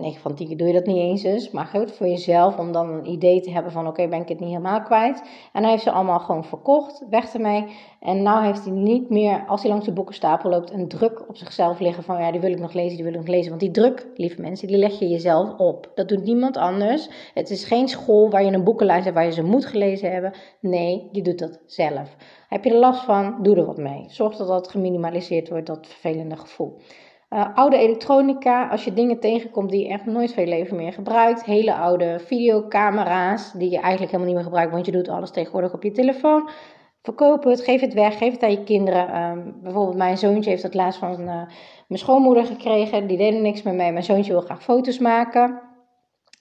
9 0.00 0.20
van 0.20 0.34
10 0.34 0.46
keer 0.46 0.56
doe 0.56 0.66
je 0.66 0.72
dat 0.72 0.86
niet 0.86 0.96
eens 0.96 1.22
dus. 1.22 1.50
Maar 1.50 1.66
goed, 1.66 1.92
voor 1.92 2.06
jezelf 2.06 2.58
om 2.58 2.72
dan 2.72 2.88
een 2.88 3.06
idee 3.06 3.40
te 3.40 3.50
hebben 3.50 3.72
van 3.72 3.86
oké, 3.86 4.08
ben 4.08 4.20
ik 4.20 4.28
het 4.28 4.40
niet 4.40 4.48
helemaal 4.48 4.82
kwijt. 4.82 5.22
En 5.52 5.62
hij 5.62 5.70
heeft 5.70 5.82
ze 5.82 5.90
allemaal 5.90 6.18
gewoon 6.18 6.44
verkocht, 6.44 7.04
weg 7.10 7.34
ermee. 7.34 7.66
En 8.00 8.22
nu 8.22 8.30
heeft 8.30 8.64
hij 8.64 8.72
niet 8.72 9.10
meer, 9.10 9.44
als 9.46 9.62
hij 9.62 9.70
langs 9.70 9.86
de 9.86 9.92
boekenstapel 9.92 10.50
loopt, 10.50 10.72
een 10.72 10.88
druk 10.88 11.28
op 11.28 11.36
zichzelf 11.36 11.80
liggen 11.80 12.02
van 12.02 12.20
ja, 12.20 12.30
die 12.30 12.40
wil 12.40 12.50
ik 12.50 12.60
nog 12.60 12.72
lezen, 12.72 12.94
die 12.94 13.04
wil 13.04 13.14
ik 13.14 13.18
nog 13.18 13.28
lezen. 13.28 13.48
Want 13.48 13.60
die 13.60 13.70
druk, 13.70 14.06
lieve 14.14 14.40
mensen, 14.40 14.68
die 14.68 14.76
leg 14.76 14.98
je 14.98 15.08
jezelf 15.08 15.58
op. 15.58 15.90
Dat 15.94 16.08
doet 16.08 16.24
niemand 16.24 16.56
anders. 16.56 17.08
Het 17.34 17.50
is 17.50 17.64
geen 17.64 17.88
school 17.88 18.30
waar 18.30 18.44
je 18.44 18.52
een 18.52 18.64
boekenlijst 18.64 19.04
hebt 19.04 19.16
waar 19.16 19.26
je 19.26 19.32
ze 19.32 19.42
moet 19.42 19.66
gelezen 19.66 20.12
hebben. 20.12 20.32
Nee, 20.60 21.08
je 21.12 21.22
doet 21.22 21.38
dat 21.38 21.60
zelf. 21.66 22.16
Heb 22.48 22.64
je 22.64 22.70
er 22.70 22.78
last 22.78 23.04
van, 23.04 23.38
doe 23.42 23.56
er 23.56 23.66
wat 23.66 23.76
mee. 23.76 24.04
Zorg 24.08 24.36
dat 24.36 24.48
dat 24.48 24.68
geminimaliseerd 24.68 25.48
wordt, 25.48 25.66
dat 25.66 25.86
vervelende 25.86 26.36
gevoel. 26.36 26.76
Uh, 27.34 27.46
oude 27.54 27.76
elektronica, 27.76 28.68
als 28.68 28.84
je 28.84 28.92
dingen 28.92 29.20
tegenkomt 29.20 29.70
die 29.70 29.82
je 29.82 29.88
echt 29.88 30.06
nooit 30.06 30.32
veel 30.32 30.46
leven 30.46 30.76
meer 30.76 30.92
gebruikt. 30.92 31.44
Hele 31.44 31.74
oude 31.74 32.20
videocamera's 32.20 33.52
die 33.52 33.70
je 33.70 33.78
eigenlijk 33.78 34.12
helemaal 34.12 34.26
niet 34.26 34.34
meer 34.34 34.44
gebruikt, 34.44 34.72
want 34.72 34.86
je 34.86 34.92
doet 34.92 35.08
alles 35.08 35.30
tegenwoordig 35.30 35.72
op 35.72 35.82
je 35.82 35.90
telefoon. 35.90 36.48
Verkoop 37.02 37.44
het, 37.44 37.60
geef 37.60 37.80
het 37.80 37.94
weg, 37.94 38.18
geef 38.18 38.32
het 38.32 38.42
aan 38.42 38.50
je 38.50 38.64
kinderen. 38.64 39.08
Ehm, 39.08 39.50
bijvoorbeeld 39.62 39.96
mijn 39.96 40.18
zoontje 40.18 40.50
heeft 40.50 40.62
dat 40.62 40.74
laatst 40.74 40.98
van 40.98 41.20
uh, 41.20 41.26
mijn 41.88 42.00
schoonmoeder 42.00 42.44
gekregen. 42.44 43.06
Die 43.06 43.16
deed 43.16 43.34
er 43.34 43.40
niks 43.40 43.62
meer 43.62 43.74
mee. 43.74 43.92
Mijn 43.92 44.04
zoontje 44.04 44.32
wil 44.32 44.40
graag 44.40 44.62
foto's 44.62 44.98
maken. 44.98 45.60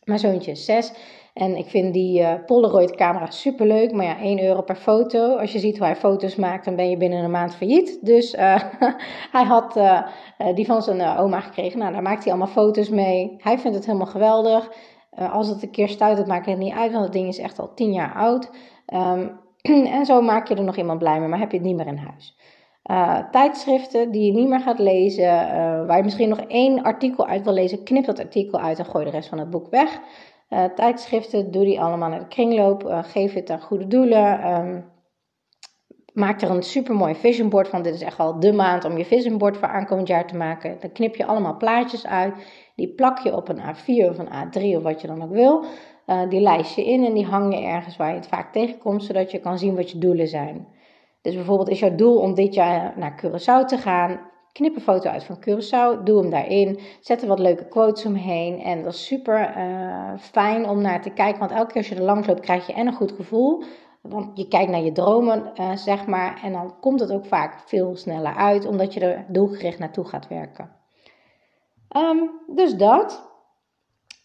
Mijn 0.04 0.20
zoontje 0.20 0.52
is 0.52 0.66
zes. 0.66 0.94
En 1.34 1.58
ik 1.58 1.66
vind 1.66 1.94
die 1.94 2.20
uh, 2.20 2.34
Polaroid 2.46 2.96
camera 2.96 3.30
super 3.30 3.68
leuk. 3.68 3.92
Maar 3.92 4.06
ja, 4.06 4.20
1 4.20 4.44
euro 4.44 4.62
per 4.62 4.76
foto. 4.76 5.36
Als 5.36 5.52
je 5.52 5.60
ziet 5.60 5.78
hoe 5.78 5.86
hij 5.86 5.96
foto's 5.96 6.36
maakt, 6.36 6.66
dan 6.66 6.76
ben 6.76 6.90
je 6.90 6.98
binnen 6.98 7.24
een 7.24 7.32
maand 7.32 7.56
failliet. 7.56 8.00
Dus 8.02 8.34
uh, 8.34 8.62
hij 9.36 9.44
had 9.44 9.78
uh, 9.78 10.02
die 10.56 10.66
van 10.66 10.82
zijn 10.82 11.18
oma 11.18 11.40
gekregen. 11.40 11.80
Nou, 11.80 11.92
daar 11.92 12.02
maakt 12.02 12.24
hij 12.24 12.34
allemaal 12.34 12.54
foto's 12.54 12.90
mee. 12.90 13.36
Hij 13.38 13.60
vindt 13.60 13.78
het 13.78 13.86
helemaal 13.86 14.08
geweldig. 14.08 14.72
als 15.16 15.48
het 15.48 15.64
een 15.64 15.72
keer 15.72 15.90
stuit, 15.90 16.28
maakt 16.28 16.46
het 16.46 16.58
niet 16.58 16.74
uit. 16.74 16.92
Want 16.92 17.04
het 17.04 17.14
ding 17.14 17.28
is 17.28 17.40
echt 17.40 17.60
al 17.60 17.74
10 17.74 17.92
jaar 17.92 18.14
oud. 18.14 18.50
Um, 18.94 19.40
en 19.98 20.06
zo 20.06 20.22
maak 20.22 20.48
je 20.48 20.56
er 20.56 20.64
nog 20.64 20.78
iemand 20.78 21.00
blij 21.00 21.20
mee. 21.20 21.28
Maar 21.28 21.40
heb 21.40 21.52
je 21.52 21.58
het 21.58 21.66
niet 21.66 21.76
meer 21.76 21.88
in 21.88 22.08
huis. 22.08 22.38
tijdschriften 23.32 24.12
die 24.12 24.26
je 24.26 24.40
niet 24.40 24.48
meer 24.48 24.60
gaat 24.60 24.80
lezen, 24.80 25.26
waar 25.88 25.98
je 25.98 26.04
misschien 26.04 26.30
nog 26.30 26.42
één 26.42 26.84
artikel 26.84 27.28
uit 27.28 27.44
wil 27.44 27.54
lezen, 27.54 27.84
knip 27.84 28.06
dat 28.06 28.20
artikel 28.20 28.60
uit 28.60 28.80
en 28.80 28.86
gooi 28.86 29.06
de 29.06 29.12
rest 29.12 29.30
van 29.30 29.40
het 29.40 29.50
boek 29.50 29.70
weg. 29.70 30.00
Uh, 30.54 30.64
tijdschriften, 30.64 31.52
doe 31.52 31.64
die 31.64 31.82
allemaal 31.82 32.10
naar 32.10 32.20
de 32.20 32.28
kringloop. 32.28 32.84
Uh, 32.84 33.04
geef 33.04 33.34
het 33.34 33.50
aan 33.50 33.62
goede 33.62 33.88
doelen. 33.88 34.52
Um, 34.52 34.92
maak 36.14 36.42
er 36.42 36.50
een 36.50 36.64
super 36.64 36.96
mooi 36.96 37.16
vision 37.16 37.50
board 37.50 37.68
van. 37.68 37.82
Dit 37.82 37.94
is 37.94 38.02
echt 38.02 38.20
al 38.20 38.40
de 38.40 38.54
maand 38.54 38.86
om 38.86 38.98
je 38.98 39.06
vision 39.06 39.38
board 39.38 39.58
voor 39.58 39.68
aankomend 39.68 40.08
jaar 40.08 40.28
te 40.28 40.38
maken. 40.38 40.78
Dan 40.80 40.92
knip 40.92 41.16
je 41.16 41.26
allemaal 41.26 41.58
plaatjes 41.58 42.08
uit. 42.08 42.34
Die 42.76 42.94
plak 42.94 43.20
je 43.20 43.36
op 43.36 43.50
een 43.50 43.60
A4 43.62 44.10
of 44.10 44.18
een 44.18 44.28
A3 44.28 44.78
of 44.78 44.84
wat 44.84 45.02
je 45.02 45.08
dan 45.08 45.24
ook 45.24 45.32
wil. 45.32 45.66
Uh, 46.08 46.30
die 46.30 46.42
lijst 46.42 46.76
je 46.76 46.86
in 46.86 47.06
en 47.06 47.14
die 47.14 47.26
hang 47.26 47.54
je 47.54 47.62
ergens 47.62 47.98
waar 47.98 48.10
je 48.10 48.16
het 48.16 48.28
vaak 48.28 48.52
tegenkomt, 48.52 49.04
zodat 49.04 49.32
je 49.32 49.40
kan 49.40 49.58
zien 49.58 49.76
wat 49.76 49.92
je 49.92 49.98
doelen 49.98 50.28
zijn. 50.28 50.68
Dus 51.22 51.36
bijvoorbeeld 51.36 51.70
is 51.70 51.80
jouw 51.80 51.96
doel 51.96 52.18
om 52.18 52.34
dit 52.34 52.54
jaar 52.54 52.94
naar 52.98 53.22
Curaçao 53.26 53.66
te 53.66 53.78
gaan. 53.78 54.32
Knip 54.54 54.76
een 54.76 54.82
foto 54.82 55.10
uit 55.10 55.24
van 55.24 55.40
Curaçao, 55.40 56.04
doe 56.04 56.22
hem 56.22 56.30
daarin, 56.30 56.80
zet 57.00 57.22
er 57.22 57.28
wat 57.28 57.40
leuke 57.40 57.68
quotes 57.68 58.06
omheen. 58.06 58.60
En 58.60 58.84
dat 58.84 58.94
is 58.94 59.06
super 59.06 59.58
uh, 59.58 60.14
fijn 60.18 60.70
om 60.70 60.82
naar 60.82 61.02
te 61.02 61.10
kijken, 61.10 61.40
want 61.40 61.52
elke 61.52 61.72
keer 61.72 61.78
als 61.78 61.88
je 61.88 61.96
er 61.96 62.02
langs 62.02 62.28
loopt 62.28 62.40
krijg 62.40 62.68
je 62.68 62.74
en 62.74 62.88
een 62.88 62.94
goed 62.94 63.12
gevoel. 63.12 63.64
Want 64.02 64.38
je 64.38 64.48
kijkt 64.48 64.72
naar 64.72 64.82
je 64.82 64.92
dromen, 64.92 65.52
uh, 65.60 65.76
zeg 65.76 66.06
maar, 66.06 66.40
en 66.44 66.52
dan 66.52 66.80
komt 66.80 67.00
het 67.00 67.12
ook 67.12 67.26
vaak 67.26 67.60
veel 67.66 67.96
sneller 67.96 68.36
uit, 68.36 68.66
omdat 68.66 68.94
je 68.94 69.00
er 69.00 69.26
doelgericht 69.28 69.80
naartoe 69.80 70.06
gaat 70.06 70.28
werken. 70.28 70.72
Um, 71.98 72.30
dus 72.56 72.76
dat. 72.76 73.32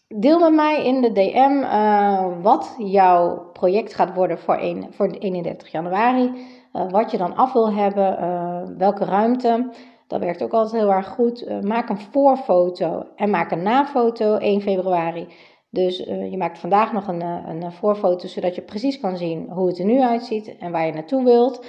Deel 0.07 0.39
met 0.39 0.53
mij 0.53 0.85
in 0.85 1.01
de 1.01 1.11
DM 1.11 1.61
uh, 1.61 2.41
wat 2.41 2.75
jouw 2.77 3.49
project 3.53 3.93
gaat 3.93 4.13
worden 4.13 4.39
voor, 4.39 4.57
een, 4.59 4.87
voor 4.89 5.07
31 5.07 5.71
januari. 5.71 6.47
wat 6.71 7.11
je 7.11 7.17
dan 7.17 7.35
af 7.35 7.53
wil 7.53 7.73
hebben, 7.73 8.77
welke 8.77 9.05
ruimte. 9.05 9.69
Dat 10.09 10.19
werkt 10.19 10.43
ook 10.43 10.53
altijd 10.53 10.81
heel 10.81 10.91
erg 10.91 11.07
goed. 11.07 11.47
Uh, 11.47 11.59
maak 11.59 11.89
een 11.89 11.99
voorfoto 11.99 13.05
en 13.15 13.29
maak 13.29 13.51
een 13.51 13.63
nafoto 13.63 14.35
1 14.35 14.61
februari. 14.61 15.27
Dus 15.69 16.07
uh, 16.07 16.31
je 16.31 16.37
maakt 16.37 16.59
vandaag 16.59 16.93
nog 16.93 17.07
een, 17.07 17.21
eh, 17.21 17.43
een 17.47 17.71
voorfoto, 17.71 18.27
zodat 18.27 18.55
je 18.55 18.61
precies 18.61 18.99
kan 18.99 19.17
zien 19.17 19.49
hoe 19.49 19.67
het 19.67 19.79
er 19.79 19.85
nu 19.85 20.01
uitziet 20.01 20.57
en 20.57 20.71
waar 20.71 20.85
je 20.85 20.93
naartoe 20.93 21.23
wilt. 21.23 21.65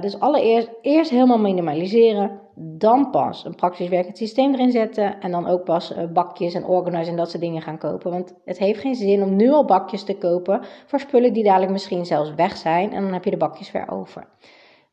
Dus 0.00 0.20
allereerst 0.20 0.70
eerst 0.82 1.10
helemaal 1.10 1.38
minimaliseren, 1.38 2.40
dan 2.54 3.10
pas 3.10 3.44
een 3.44 3.54
praktisch 3.54 3.88
werkend 3.88 4.16
systeem 4.16 4.54
erin 4.54 4.70
zetten 4.70 5.20
en 5.20 5.30
dan 5.30 5.46
ook 5.46 5.64
pas 5.64 5.94
bakjes 6.12 6.54
en 6.54 6.64
organizers 6.64 7.08
en 7.08 7.16
dat 7.16 7.30
soort 7.30 7.42
dingen 7.42 7.62
gaan 7.62 7.78
kopen. 7.78 8.10
Want 8.10 8.34
het 8.44 8.58
heeft 8.58 8.80
geen 8.80 8.94
zin 8.94 9.22
om 9.22 9.36
nu 9.36 9.50
al 9.50 9.64
bakjes 9.64 10.04
te 10.04 10.18
kopen 10.18 10.60
voor 10.86 11.00
spullen 11.00 11.32
die 11.32 11.44
dadelijk 11.44 11.72
misschien 11.72 12.06
zelfs 12.06 12.34
weg 12.34 12.56
zijn 12.56 12.92
en 12.92 13.02
dan 13.02 13.12
heb 13.12 13.24
je 13.24 13.30
de 13.30 13.36
bakjes 13.36 13.72
weer 13.72 13.90
over. 13.90 14.26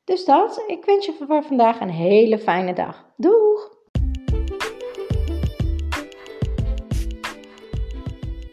Dus 0.05 0.25
dat, 0.25 0.63
ik 0.67 0.85
wens 0.85 1.05
je 1.05 1.13
voor 1.27 1.43
vandaag 1.43 1.79
een 1.79 1.89
hele 1.89 2.39
fijne 2.39 2.73
dag. 2.73 3.05
Doeg! 3.17 3.73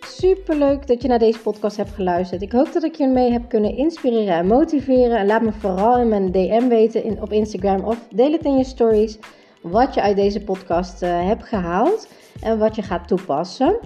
Super 0.00 0.56
leuk 0.56 0.86
dat 0.86 1.02
je 1.02 1.08
naar 1.08 1.18
deze 1.18 1.38
podcast 1.38 1.76
hebt 1.76 1.90
geluisterd. 1.90 2.42
Ik 2.42 2.52
hoop 2.52 2.72
dat 2.72 2.82
ik 2.82 2.94
je 2.94 3.06
mee 3.06 3.30
heb 3.30 3.48
kunnen 3.48 3.76
inspireren 3.76 4.34
en 4.34 4.46
motiveren. 4.46 5.18
En 5.18 5.26
laat 5.26 5.42
me 5.42 5.52
vooral 5.52 5.98
in 5.98 6.08
mijn 6.08 6.32
DM 6.32 6.68
weten 6.68 7.04
in, 7.04 7.22
op 7.22 7.32
Instagram 7.32 7.84
of 7.84 8.08
deel 8.14 8.32
het 8.32 8.44
in 8.44 8.56
je 8.56 8.64
stories 8.64 9.18
wat 9.62 9.94
je 9.94 10.02
uit 10.02 10.16
deze 10.16 10.44
podcast 10.44 11.02
uh, 11.02 11.26
hebt 11.26 11.44
gehaald 11.44 12.08
en 12.40 12.58
wat 12.58 12.76
je 12.76 12.82
gaat 12.82 13.08
toepassen. 13.08 13.78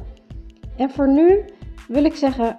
En 0.77 0.91
voor 0.91 1.09
nu 1.09 1.45
wil 1.89 2.05
ik 2.05 2.15
zeggen: 2.15 2.57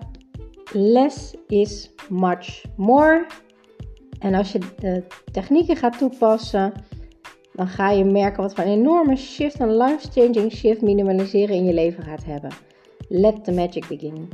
less 0.72 1.36
is 1.48 1.92
much 2.10 2.64
more. 2.76 3.26
En 4.20 4.34
als 4.34 4.52
je 4.52 4.60
de 4.80 5.04
technieken 5.32 5.76
gaat 5.76 5.98
toepassen, 5.98 6.74
dan 7.54 7.68
ga 7.68 7.92
je 7.92 8.06
merken 8.06 8.42
wat 8.42 8.54
voor 8.54 8.64
een 8.64 8.72
enorme 8.72 9.16
shift, 9.16 9.60
een 9.60 9.78
life-changing 9.78 10.52
shift 10.52 10.82
minimaliseren 10.82 11.56
in 11.56 11.66
je 11.66 11.74
leven 11.74 12.04
gaat 12.04 12.26
hebben. 12.26 12.52
Let 13.08 13.44
the 13.44 13.52
magic 13.52 13.88
begin. 13.88 14.30